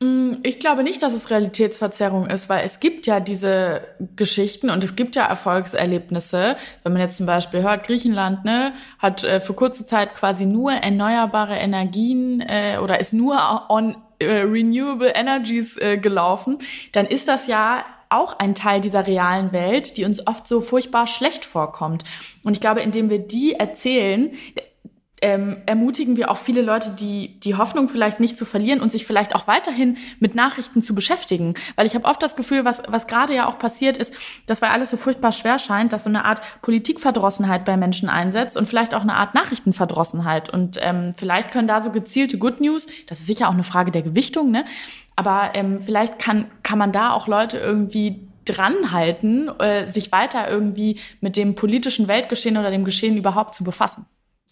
[0.00, 3.82] Mm, ich glaube nicht, dass es Realitätsverzerrung ist, weil es gibt ja diese
[4.14, 6.56] Geschichten und es gibt ja Erfolgserlebnisse.
[6.84, 10.72] Wenn man jetzt zum Beispiel hört, Griechenland ne, hat äh, für kurze Zeit quasi nur
[10.72, 13.36] erneuerbare Energien äh, oder ist nur
[13.68, 16.58] on äh, Renewable Energies äh, gelaufen,
[16.92, 21.06] dann ist das ja auch ein Teil dieser realen Welt, die uns oft so furchtbar
[21.06, 22.04] schlecht vorkommt.
[22.42, 24.32] Und ich glaube, indem wir die erzählen,
[25.24, 29.06] ähm, ermutigen wir auch viele Leute, die die Hoffnung vielleicht nicht zu verlieren und sich
[29.06, 31.54] vielleicht auch weiterhin mit Nachrichten zu beschäftigen.
[31.76, 34.12] Weil ich habe oft das Gefühl, was, was gerade ja auch passiert ist,
[34.44, 38.54] dass weil alles so furchtbar schwer scheint, dass so eine Art Politikverdrossenheit bei Menschen einsetzt
[38.54, 40.50] und vielleicht auch eine Art Nachrichtenverdrossenheit.
[40.50, 43.90] Und ähm, vielleicht können da so gezielte Good News, das ist sicher auch eine Frage
[43.90, 44.66] der Gewichtung, ne?
[45.16, 51.00] Aber ähm, vielleicht kann, kann man da auch Leute irgendwie dranhalten, äh, sich weiter irgendwie
[51.22, 54.04] mit dem politischen Weltgeschehen oder dem Geschehen überhaupt zu befassen.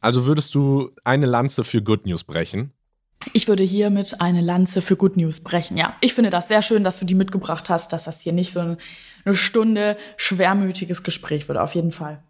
[0.02, 2.72] Also würdest du eine Lanze für Good News brechen?
[3.32, 5.96] Ich würde hiermit eine Lanze für Good News brechen, ja.
[6.00, 8.60] Ich finde das sehr schön, dass du die mitgebracht hast, dass das hier nicht so
[9.24, 12.22] eine Stunde schwermütiges Gespräch wird, auf jeden Fall.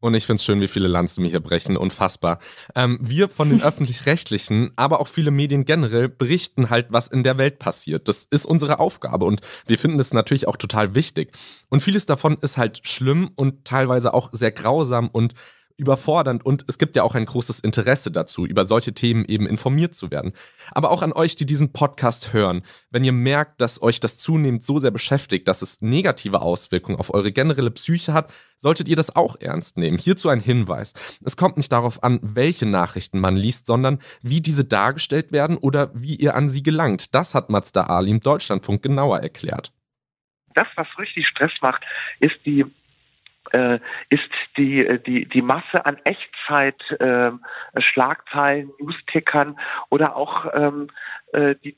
[0.00, 1.76] Und ich finde es schön, wie viele Lanzen mir hier brechen.
[1.76, 2.38] Unfassbar.
[2.74, 7.36] Ähm, wir von den Öffentlich-Rechtlichen, aber auch viele Medien generell berichten halt, was in der
[7.36, 8.08] Welt passiert.
[8.08, 11.32] Das ist unsere Aufgabe und wir finden es natürlich auch total wichtig.
[11.68, 15.34] Und vieles davon ist halt schlimm und teilweise auch sehr grausam und
[15.80, 19.94] überfordernd und es gibt ja auch ein großes Interesse dazu, über solche Themen eben informiert
[19.94, 20.32] zu werden.
[20.72, 24.64] Aber auch an euch, die diesen Podcast hören, wenn ihr merkt, dass euch das zunehmend
[24.64, 29.16] so sehr beschäftigt, dass es negative Auswirkungen auf eure generelle Psyche hat, solltet ihr das
[29.16, 29.98] auch ernst nehmen.
[29.98, 30.92] Hierzu ein Hinweis.
[31.24, 35.90] Es kommt nicht darauf an, welche Nachrichten man liest, sondern wie diese dargestellt werden oder
[35.94, 37.14] wie ihr an sie gelangt.
[37.14, 39.72] Das hat Mazda Ali im Deutschlandfunk genauer erklärt.
[40.54, 41.84] Das, was richtig Stress macht,
[42.18, 42.64] ist die
[43.52, 43.78] äh,
[44.08, 47.30] ist die, äh, die, die Masse an Echtzeit äh,
[47.78, 50.88] Schlagzeilen, Newstickern oder auch ähm,
[51.32, 51.76] äh, die,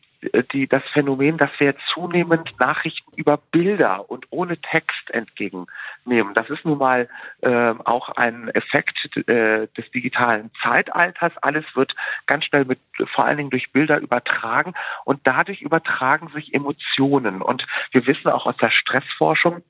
[0.53, 6.35] die, das Phänomen, dass wir zunehmend Nachrichten über Bilder und ohne Text entgegennehmen.
[6.35, 7.09] Das ist nun mal
[7.41, 11.33] äh, auch ein Effekt äh, des digitalen Zeitalters.
[11.43, 11.95] Alles wird
[12.27, 12.79] ganz schnell mit,
[13.15, 17.43] vor allen Dingen durch Bilder übertragen und dadurch übertragen sich Emotionen.
[17.43, 19.63] Und wir wissen auch aus der Stressforschung,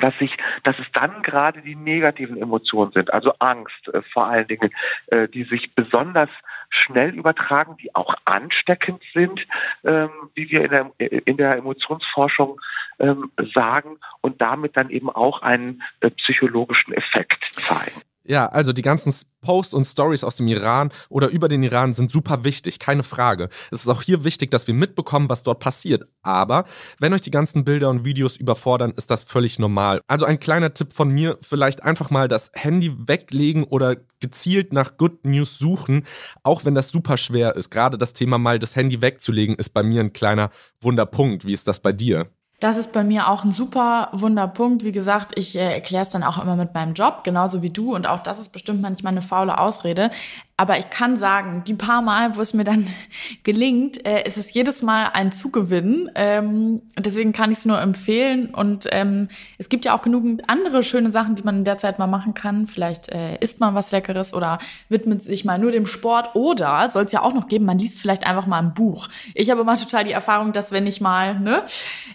[0.00, 4.48] dass sich, dass es dann gerade die negativen Emotionen sind, also Angst äh, vor allen
[4.48, 4.70] Dingen,
[5.08, 6.30] äh, die sich besonders
[6.70, 9.40] schnell übertragen, die auch ansteckend sind,
[9.84, 12.60] ähm, wie wir in der, in der Emotionsforschung
[12.98, 18.02] ähm, sagen, und damit dann eben auch einen äh, psychologischen Effekt zeigen.
[18.26, 22.10] Ja, also die ganzen Posts und Stories aus dem Iran oder über den Iran sind
[22.10, 23.50] super wichtig, keine Frage.
[23.70, 26.08] Es ist auch hier wichtig, dass wir mitbekommen, was dort passiert.
[26.22, 26.64] Aber
[26.98, 30.00] wenn euch die ganzen Bilder und Videos überfordern, ist das völlig normal.
[30.06, 34.96] Also ein kleiner Tipp von mir, vielleicht einfach mal das Handy weglegen oder gezielt nach
[34.96, 36.04] Good News suchen,
[36.42, 37.70] auch wenn das super schwer ist.
[37.70, 40.48] Gerade das Thema mal das Handy wegzulegen ist bei mir ein kleiner
[40.80, 41.44] Wunderpunkt.
[41.44, 42.30] Wie ist das bei dir?
[42.64, 44.84] Das ist bei mir auch ein super Wunderpunkt.
[44.84, 47.94] Wie gesagt, ich äh, erkläre es dann auch immer mit meinem Job, genauso wie du.
[47.94, 50.10] Und auch das ist bestimmt manchmal eine faule Ausrede.
[50.56, 52.86] Aber ich kann sagen, die paar Mal, wo es mir dann
[53.42, 56.08] gelingt, äh, ist es jedes Mal ein Zugewinn.
[56.14, 58.54] Ähm, deswegen kann ich es nur empfehlen.
[58.54, 59.28] Und ähm,
[59.58, 62.34] es gibt ja auch genügend andere schöne Sachen, die man in der Zeit mal machen
[62.34, 62.68] kann.
[62.68, 66.36] Vielleicht äh, isst man was Leckeres oder widmet sich mal nur dem Sport.
[66.36, 69.08] Oder soll es ja auch noch geben, man liest vielleicht einfach mal ein Buch.
[69.34, 71.64] Ich habe immer total die Erfahrung, dass wenn ich mal ne,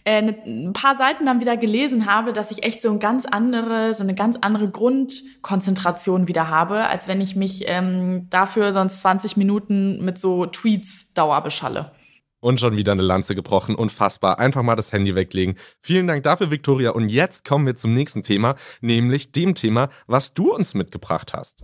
[0.05, 3.25] äh, ne, ein paar Seiten dann wieder gelesen habe, dass ich echt so ein ganz
[3.25, 9.01] andere, so eine ganz andere Grundkonzentration wieder habe, als wenn ich mich ähm, dafür sonst
[9.01, 11.91] 20 Minuten mit so Tweets Dauer beschalle.
[12.41, 13.75] Und schon wieder eine Lanze gebrochen.
[13.75, 14.39] Unfassbar.
[14.39, 15.55] Einfach mal das Handy weglegen.
[15.81, 16.91] Vielen Dank dafür, Viktoria.
[16.91, 21.63] Und jetzt kommen wir zum nächsten Thema, nämlich dem Thema, was du uns mitgebracht hast.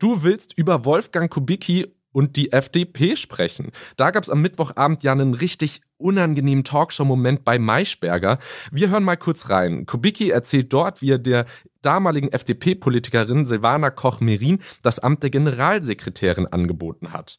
[0.00, 3.70] Du willst über Wolfgang Kubicki und die FDP sprechen.
[3.96, 8.38] Da gab es am Mittwochabend ja einen richtig unangenehmen Talkshow-Moment bei Maischberger.
[8.70, 9.86] Wir hören mal kurz rein.
[9.86, 11.46] Kubicki erzählt dort, wie er der
[11.84, 17.38] damaligen FDP-Politikerin Silvana Koch-Merin das Amt der Generalsekretärin angeboten hat.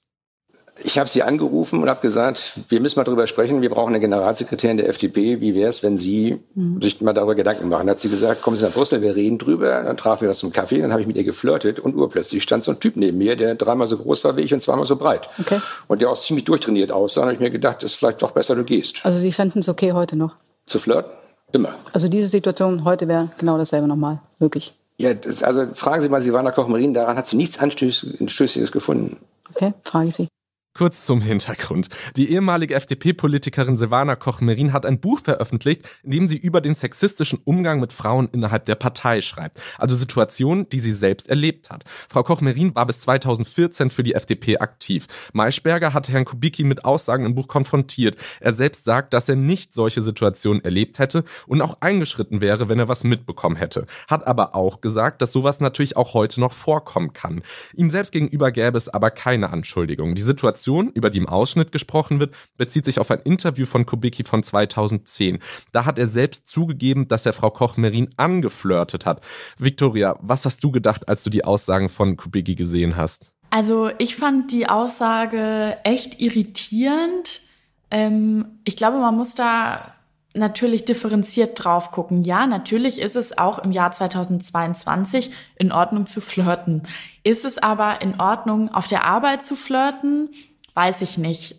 [0.83, 4.01] Ich habe sie angerufen und habe gesagt, wir müssen mal darüber sprechen, wir brauchen eine
[4.01, 5.39] Generalsekretärin der FDP.
[5.39, 6.81] Wie wäre es, wenn Sie mhm.
[6.81, 7.87] sich mal darüber Gedanken machen?
[7.87, 9.83] Dann hat sie gesagt, kommen Sie nach Brüssel, wir reden drüber.
[9.83, 12.65] Dann trafen wir das zum Kaffee, dann habe ich mit ihr geflirtet und urplötzlich stand
[12.65, 14.97] so ein Typ neben mir, der dreimal so groß war wie ich und zweimal so
[14.97, 15.29] breit.
[15.39, 15.61] Okay.
[15.87, 17.21] Und der auch ziemlich durchtrainiert aussah.
[17.21, 18.99] Dann habe ich mir gedacht, es ist vielleicht doch besser, du gehst.
[19.03, 20.35] Also Sie fänden es okay heute noch?
[20.65, 21.11] Zu flirten?
[21.55, 21.75] Immer.
[21.93, 24.75] Also diese Situation heute wäre genau dasselbe nochmal möglich?
[24.97, 29.17] Ja, das, also fragen Sie mal Silvana Koch-Marin, daran hat sie nichts Anstößiges gefunden.
[29.53, 30.27] Okay, frage ich Sie.
[30.77, 31.87] Kurz zum Hintergrund.
[32.17, 37.39] Die ehemalige FDP-Politikerin Silvana Koch-Merin hat ein Buch veröffentlicht, in dem sie über den sexistischen
[37.45, 39.61] Umgang mit Frauen innerhalb der Partei schreibt.
[39.77, 41.85] Also Situationen, die sie selbst erlebt hat.
[42.09, 45.07] Frau Koch-Merin war bis 2014 für die FDP aktiv.
[45.31, 48.17] Maischberger hat Herrn Kubicki mit Aussagen im Buch konfrontiert.
[48.41, 52.79] Er selbst sagt, dass er nicht solche Situationen erlebt hätte und auch eingeschritten wäre, wenn
[52.79, 53.85] er was mitbekommen hätte.
[54.09, 57.43] Hat aber auch gesagt, dass sowas natürlich auch heute noch vorkommen kann.
[57.75, 60.15] Ihm selbst gegenüber gäbe es aber keine Anschuldigung.
[60.15, 63.85] Die Situation Situation, über die im Ausschnitt gesprochen wird, bezieht sich auf ein Interview von
[63.85, 65.39] Kubicki von 2010.
[65.71, 69.21] Da hat er selbst zugegeben, dass er Frau Koch-Merin angeflirtet hat.
[69.59, 73.31] Victoria, was hast du gedacht, als du die Aussagen von Kubicki gesehen hast?
[73.51, 77.41] Also ich fand die Aussage echt irritierend.
[77.91, 79.93] Ähm, ich glaube, man muss da
[80.35, 82.23] natürlich differenziert drauf gucken.
[82.23, 86.83] Ja, natürlich ist es auch im Jahr 2022 in Ordnung zu flirten.
[87.23, 90.29] Ist es aber in Ordnung, auf der Arbeit zu flirten?
[90.75, 91.55] Weiß ich nicht.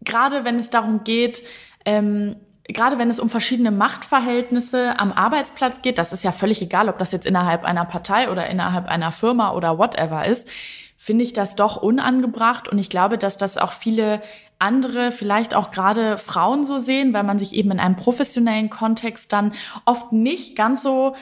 [0.00, 1.42] Gerade wenn es darum geht,
[1.84, 6.88] ähm, gerade wenn es um verschiedene Machtverhältnisse am Arbeitsplatz geht, das ist ja völlig egal,
[6.88, 10.48] ob das jetzt innerhalb einer Partei oder innerhalb einer Firma oder whatever ist,
[10.96, 12.68] finde ich das doch unangebracht.
[12.68, 14.22] Und ich glaube, dass das auch viele
[14.58, 19.32] andere, vielleicht auch gerade Frauen so sehen, weil man sich eben in einem professionellen Kontext
[19.32, 19.52] dann
[19.84, 21.14] oft nicht ganz so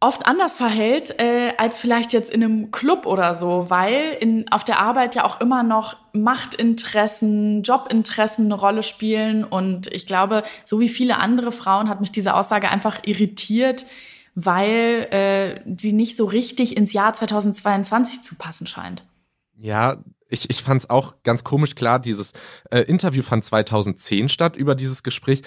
[0.00, 4.64] oft anders verhält äh, als vielleicht jetzt in einem Club oder so, weil in, auf
[4.64, 9.44] der Arbeit ja auch immer noch Machtinteressen, Jobinteressen eine Rolle spielen.
[9.44, 13.84] Und ich glaube, so wie viele andere Frauen hat mich diese Aussage einfach irritiert,
[14.34, 19.04] weil äh, sie nicht so richtig ins Jahr 2022 zu passen scheint.
[19.58, 19.98] Ja,
[20.30, 21.74] ich, ich fand es auch ganz komisch.
[21.74, 22.32] Klar, dieses
[22.70, 25.42] äh, Interview fand 2010 statt über dieses Gespräch.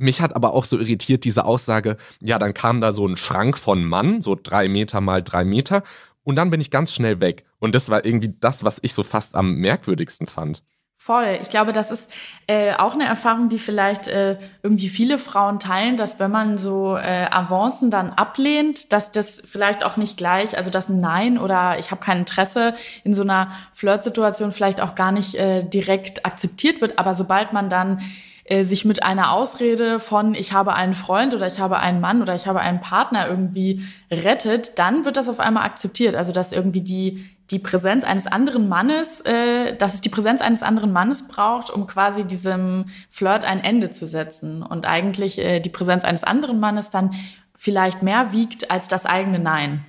[0.00, 3.58] Mich hat aber auch so irritiert diese Aussage, ja, dann kam da so ein Schrank
[3.58, 5.82] von Mann, so drei Meter mal drei Meter,
[6.22, 7.44] und dann bin ich ganz schnell weg.
[7.58, 10.62] Und das war irgendwie das, was ich so fast am merkwürdigsten fand.
[10.96, 11.38] Voll.
[11.40, 12.10] Ich glaube, das ist
[12.46, 16.94] äh, auch eine Erfahrung, die vielleicht äh, irgendwie viele Frauen teilen, dass wenn man so
[16.94, 21.78] äh, Avancen dann ablehnt, dass das vielleicht auch nicht gleich, also dass ein Nein oder
[21.78, 26.82] ich habe kein Interesse in so einer Flirtsituation vielleicht auch gar nicht äh, direkt akzeptiert
[26.82, 26.98] wird.
[26.98, 28.02] Aber sobald man dann
[28.50, 32.20] äh, sich mit einer Ausrede von ich habe einen Freund oder ich habe einen Mann
[32.20, 36.14] oder ich habe einen Partner irgendwie rettet, dann wird das auf einmal akzeptiert.
[36.14, 40.62] Also dass irgendwie die die Präsenz eines anderen Mannes, äh, dass es die Präsenz eines
[40.62, 45.68] anderen Mannes braucht, um quasi diesem Flirt ein Ende zu setzen und eigentlich äh, die
[45.68, 47.14] Präsenz eines anderen Mannes dann
[47.56, 49.84] vielleicht mehr wiegt als das eigene Nein.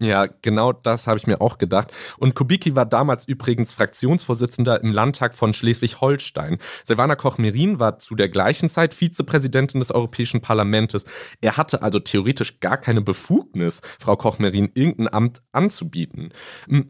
[0.00, 1.92] Ja, genau das habe ich mir auch gedacht.
[2.18, 6.58] Und Kubicki war damals übrigens Fraktionsvorsitzender im Landtag von Schleswig-Holstein.
[6.84, 11.04] Silvana Koch-Merin war zu der gleichen Zeit Vizepräsidentin des Europäischen Parlaments.
[11.40, 16.28] Er hatte also theoretisch gar keine Befugnis, Frau Koch-Merin irgendein Amt anzubieten.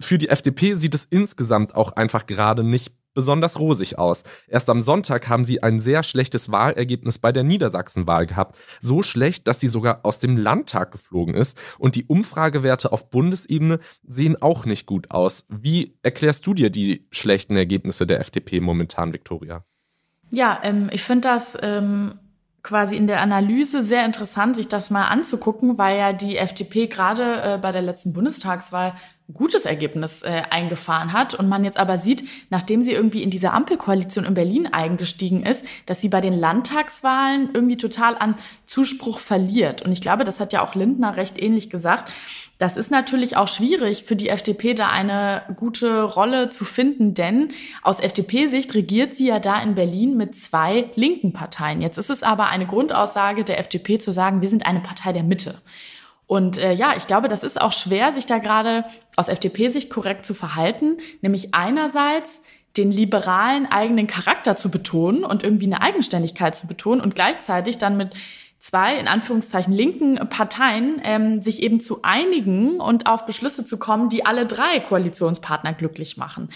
[0.01, 4.23] Für die FDP sieht es insgesamt auch einfach gerade nicht besonders rosig aus.
[4.47, 8.57] Erst am Sonntag haben sie ein sehr schlechtes Wahlergebnis bei der Niedersachsenwahl gehabt.
[8.81, 11.59] So schlecht, dass sie sogar aus dem Landtag geflogen ist.
[11.79, 15.45] Und die Umfragewerte auf Bundesebene sehen auch nicht gut aus.
[15.49, 19.65] Wie erklärst du dir die schlechten Ergebnisse der FDP momentan, Viktoria?
[20.31, 22.19] Ja, ähm, ich finde das ähm,
[22.63, 27.55] quasi in der Analyse sehr interessant, sich das mal anzugucken, weil ja die FDP gerade
[27.55, 28.95] äh, bei der letzten Bundestagswahl
[29.33, 33.53] gutes Ergebnis äh, eingefahren hat und man jetzt aber sieht, nachdem sie irgendwie in dieser
[33.53, 39.83] Ampelkoalition in Berlin eingestiegen ist, dass sie bei den Landtagswahlen irgendwie total an Zuspruch verliert.
[39.83, 42.11] Und ich glaube, das hat ja auch Lindner recht ähnlich gesagt.
[42.57, 47.53] Das ist natürlich auch schwierig für die FDP, da eine gute Rolle zu finden, denn
[47.83, 51.81] aus FDP-Sicht regiert sie ja da in Berlin mit zwei linken Parteien.
[51.83, 55.23] Jetzt ist es aber eine Grundaussage der FDP zu sagen, wir sind eine Partei der
[55.23, 55.55] Mitte.
[56.29, 58.85] Und äh, ja, ich glaube, das ist auch schwer, sich da gerade
[59.17, 62.43] aus FDP-Sicht korrekt zu verhalten, nämlich einerseits
[62.77, 67.97] den liberalen eigenen Charakter zu betonen und irgendwie eine Eigenständigkeit zu betonen und gleichzeitig dann
[67.97, 68.15] mit
[68.59, 74.11] zwei, in Anführungszeichen, linken Parteien ähm, sich eben zu einigen und auf Beschlüsse zu kommen,
[74.11, 76.51] die alle drei Koalitionspartner glücklich machen.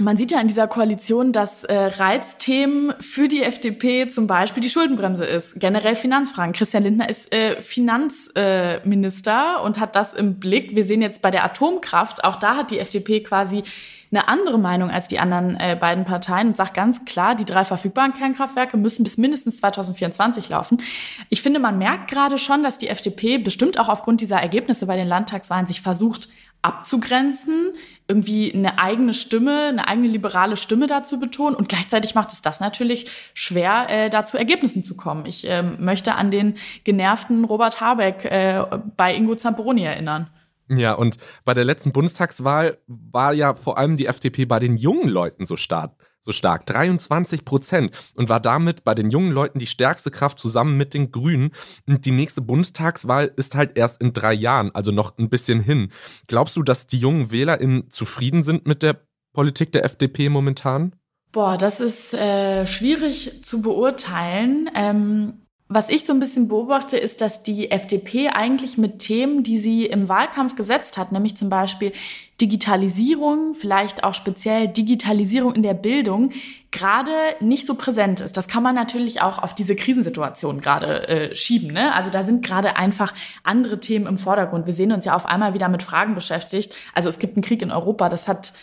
[0.00, 4.70] Man sieht ja in dieser Koalition, dass äh, Reizthemen für die FDP zum Beispiel die
[4.70, 6.52] Schuldenbremse ist, generell Finanzfragen.
[6.52, 10.76] Christian Lindner ist äh, Finanzminister äh, und hat das im Blick.
[10.76, 13.64] Wir sehen jetzt bei der Atomkraft, auch da hat die FDP quasi
[14.12, 17.64] eine andere Meinung als die anderen äh, beiden Parteien und sagt ganz klar, die drei
[17.64, 20.80] verfügbaren Kernkraftwerke müssen bis mindestens 2024 laufen.
[21.28, 24.94] Ich finde, man merkt gerade schon, dass die FDP bestimmt auch aufgrund dieser Ergebnisse bei
[24.94, 26.28] den Landtagswahlen sich versucht,
[26.62, 27.72] abzugrenzen,
[28.08, 31.54] irgendwie eine eigene Stimme, eine eigene liberale Stimme dazu betonen.
[31.54, 35.26] Und gleichzeitig macht es das natürlich schwer, äh, da zu Ergebnissen zu kommen.
[35.26, 36.54] Ich ähm, möchte an den
[36.84, 38.64] genervten Robert Habeck äh,
[38.96, 40.28] bei Ingo Zamperoni erinnern.
[40.70, 45.08] Ja, und bei der letzten Bundestagswahl war ja vor allem die FDP bei den jungen
[45.08, 49.66] Leuten so stark, so stark, 23 Prozent, und war damit bei den jungen Leuten die
[49.66, 51.52] stärkste Kraft zusammen mit den Grünen.
[51.86, 55.90] Und die nächste Bundestagswahl ist halt erst in drei Jahren, also noch ein bisschen hin.
[56.26, 59.00] Glaubst du, dass die jungen WählerInnen zufrieden sind mit der
[59.32, 60.94] Politik der FDP momentan?
[61.32, 64.70] Boah, das ist äh, schwierig zu beurteilen.
[64.74, 65.40] Ähm,
[65.70, 69.84] was ich so ein bisschen beobachte, ist, dass die FDP eigentlich mit Themen, die sie
[69.84, 71.92] im Wahlkampf gesetzt hat, nämlich zum Beispiel
[72.40, 76.30] Digitalisierung, vielleicht auch speziell Digitalisierung in der Bildung,
[76.70, 78.38] gerade nicht so präsent ist.
[78.38, 81.72] Das kann man natürlich auch auf diese Krisensituation gerade äh, schieben.
[81.72, 81.92] Ne?
[81.94, 83.12] Also da sind gerade einfach
[83.42, 84.66] andere Themen im Vordergrund.
[84.66, 86.74] Wir sehen uns ja auf einmal wieder mit Fragen beschäftigt.
[86.94, 88.54] Also es gibt einen Krieg in Europa, das hat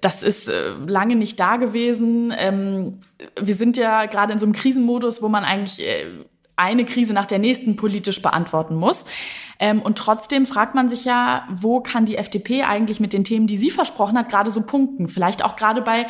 [0.00, 2.34] das ist äh, lange nicht da gewesen.
[2.36, 2.98] Ähm,
[3.40, 6.06] wir sind ja gerade in so einem Krisenmodus, wo man eigentlich äh,
[6.56, 9.04] eine Krise nach der nächsten politisch beantworten muss.
[9.58, 13.46] Ähm, und trotzdem fragt man sich ja, wo kann die FDP eigentlich mit den Themen,
[13.46, 15.08] die sie versprochen hat, gerade so punkten?
[15.08, 16.06] Vielleicht auch gerade bei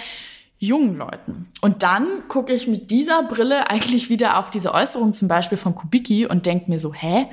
[0.59, 1.51] jungen Leuten.
[1.61, 5.75] Und dann gucke ich mit dieser Brille eigentlich wieder auf diese Äußerung zum Beispiel von
[5.75, 7.27] Kubicki und denke mir so, hä?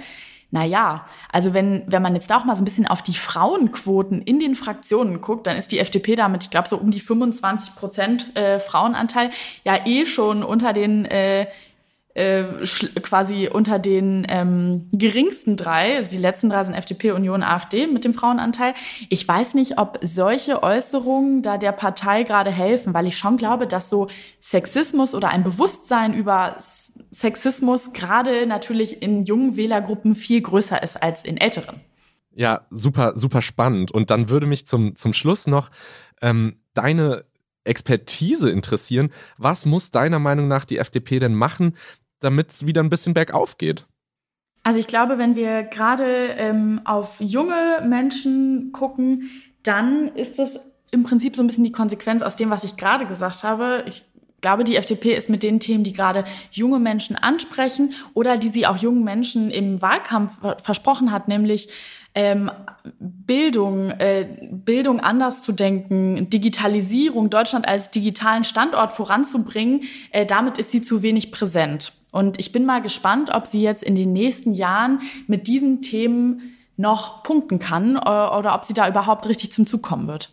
[0.54, 4.40] Naja, also wenn, wenn man jetzt auch mal so ein bisschen auf die Frauenquoten in
[4.40, 8.36] den Fraktionen guckt, dann ist die FDP damit, ich glaube, so um die 25 Prozent
[8.36, 9.32] äh, Frauenanteil
[9.64, 11.48] ja eh schon unter den äh,
[12.16, 12.44] äh,
[13.02, 18.06] quasi unter den ähm, geringsten drei, also die letzten drei sind FDP, Union, AfD mit
[18.06, 18.76] dem Frauenanteil.
[19.10, 23.66] Ich weiß nicht, ob solche Äußerungen da der Partei gerade helfen, weil ich schon glaube,
[23.66, 24.10] dass so
[24.40, 31.24] Sexismus oder ein Bewusstsein über Sexismus gerade natürlich in jungen Wählergruppen viel größer ist als
[31.24, 31.82] in älteren.
[32.36, 33.92] Ja, super, super spannend.
[33.92, 35.70] Und dann würde mich zum, zum Schluss noch
[36.22, 37.26] ähm, deine
[37.64, 39.10] Expertise interessieren.
[39.38, 41.76] Was muss deiner Meinung nach die FDP denn machen,
[42.24, 43.86] damit es wieder ein bisschen bergauf geht?
[44.64, 46.06] Also ich glaube, wenn wir gerade
[46.38, 49.30] ähm, auf junge Menschen gucken,
[49.64, 53.06] dann ist das im Prinzip so ein bisschen die Konsequenz aus dem, was ich gerade
[53.06, 53.84] gesagt habe.
[53.88, 54.04] Ich
[54.42, 58.68] glaube, die FDP ist mit den Themen, die gerade junge Menschen ansprechen oder die sie
[58.68, 61.70] auch jungen Menschen im Wahlkampf versprochen hat, nämlich
[62.16, 62.52] ähm,
[63.00, 70.72] Bildung, äh, Bildung anders zu denken, Digitalisierung, Deutschland als digitalen Standort voranzubringen, äh, damit ist
[70.72, 71.94] sie zu wenig präsent.
[72.14, 76.56] Und ich bin mal gespannt, ob sie jetzt in den nächsten Jahren mit diesen Themen
[76.78, 80.30] noch punkten kann äh, oder ob sie da überhaupt richtig zum Zug kommen wird.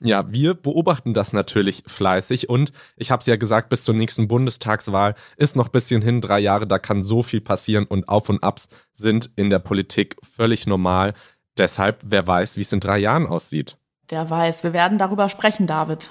[0.00, 4.28] Ja, wir beobachten das natürlich fleißig und ich habe es ja gesagt, bis zur nächsten
[4.28, 8.28] Bundestagswahl ist noch ein bisschen hin, drei Jahre, da kann so viel passieren und Auf
[8.28, 11.14] und Abs sind in der Politik völlig normal.
[11.56, 13.78] Deshalb, wer weiß, wie es in drei Jahren aussieht.
[14.08, 16.10] Wer weiß, wir werden darüber sprechen, David.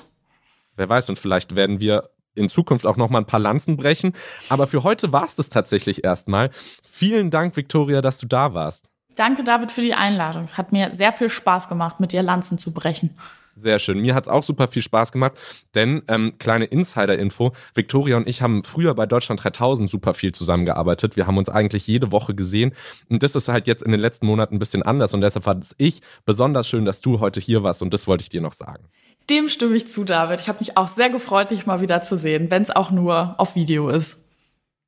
[0.77, 4.13] Wer weiß, und vielleicht werden wir in Zukunft auch noch mal ein paar Lanzen brechen.
[4.49, 6.49] Aber für heute war es das tatsächlich erstmal.
[6.89, 8.89] Vielen Dank, Viktoria, dass du da warst.
[9.15, 10.45] Danke, David, für die Einladung.
[10.45, 13.17] Es hat mir sehr viel Spaß gemacht, mit dir Lanzen zu brechen.
[13.55, 13.99] Sehr schön.
[13.99, 15.33] Mir hat es auch super viel Spaß gemacht,
[15.75, 21.17] denn ähm, kleine Insider-Info, Victoria und ich haben früher bei Deutschland 3000 super viel zusammengearbeitet.
[21.17, 22.73] Wir haben uns eigentlich jede Woche gesehen
[23.09, 25.67] und das ist halt jetzt in den letzten Monaten ein bisschen anders und deshalb fand
[25.77, 28.85] ich besonders schön, dass du heute hier warst und das wollte ich dir noch sagen.
[29.31, 30.41] Dem stimme ich zu, David.
[30.41, 33.35] Ich habe mich auch sehr gefreut, dich mal wieder zu sehen, wenn es auch nur
[33.37, 34.17] auf Video ist.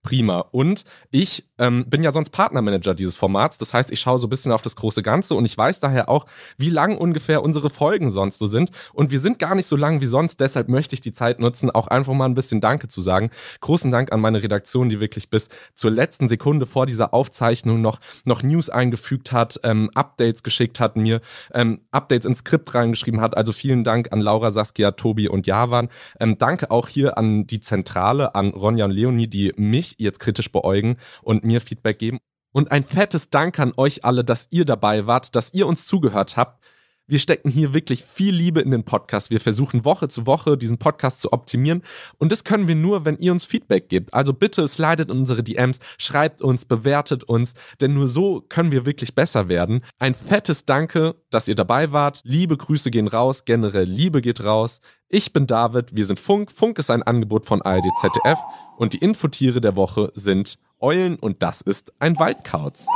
[0.04, 0.39] Prima.
[0.51, 3.58] Und ich ähm, bin ja sonst Partnermanager dieses Formats.
[3.58, 6.10] Das heißt, ich schaue so ein bisschen auf das große Ganze und ich weiß daher
[6.10, 6.26] auch,
[6.58, 8.72] wie lang ungefähr unsere Folgen sonst so sind.
[8.91, 10.41] Und wir sind gar nicht so lang wie sonst.
[10.41, 13.30] Deshalb möchte ich die Zeit nutzen, auch einfach mal ein bisschen Danke zu sagen.
[13.62, 17.99] Großen Dank an meine Redaktion, die wirklich bis zur letzten Sekunde vor dieser Aufzeichnung noch,
[18.26, 21.22] noch News eingefügt hat, ähm, Updates geschickt hat, mir
[21.54, 23.38] ähm, Updates ins Skript reingeschrieben hat.
[23.38, 25.88] Also vielen Dank an Laura, Saskia, Tobi und Javan.
[26.20, 30.52] Ähm, danke auch hier an die Zentrale, an Ronja und Leonie, die mich jetzt kritisch
[30.52, 32.20] beäugen und mir Feedback geben.
[32.52, 36.38] Und ein fettes Dank an euch alle, dass ihr dabei wart, dass ihr uns zugehört
[36.38, 36.64] habt.
[37.06, 39.30] Wir stecken hier wirklich viel Liebe in den Podcast.
[39.30, 41.82] Wir versuchen Woche zu Woche diesen Podcast zu optimieren.
[42.18, 44.14] Und das können wir nur, wenn ihr uns Feedback gebt.
[44.14, 48.86] Also bitte slidet in unsere DMs, schreibt uns, bewertet uns, denn nur so können wir
[48.86, 49.82] wirklich besser werden.
[49.99, 52.22] Ein fettes Danke, dass ihr dabei wart.
[52.24, 54.80] Liebe Grüße gehen raus, generell Liebe geht raus.
[55.10, 56.54] Ich bin David, wir sind Funk.
[56.54, 58.39] Funk ist ein Angebot von ARD ZDF
[58.78, 62.88] und die Infotiere der Woche sind Eulen und das ist ein Waldkauz.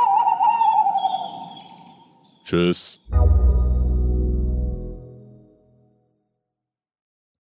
[2.44, 3.00] Tschüss.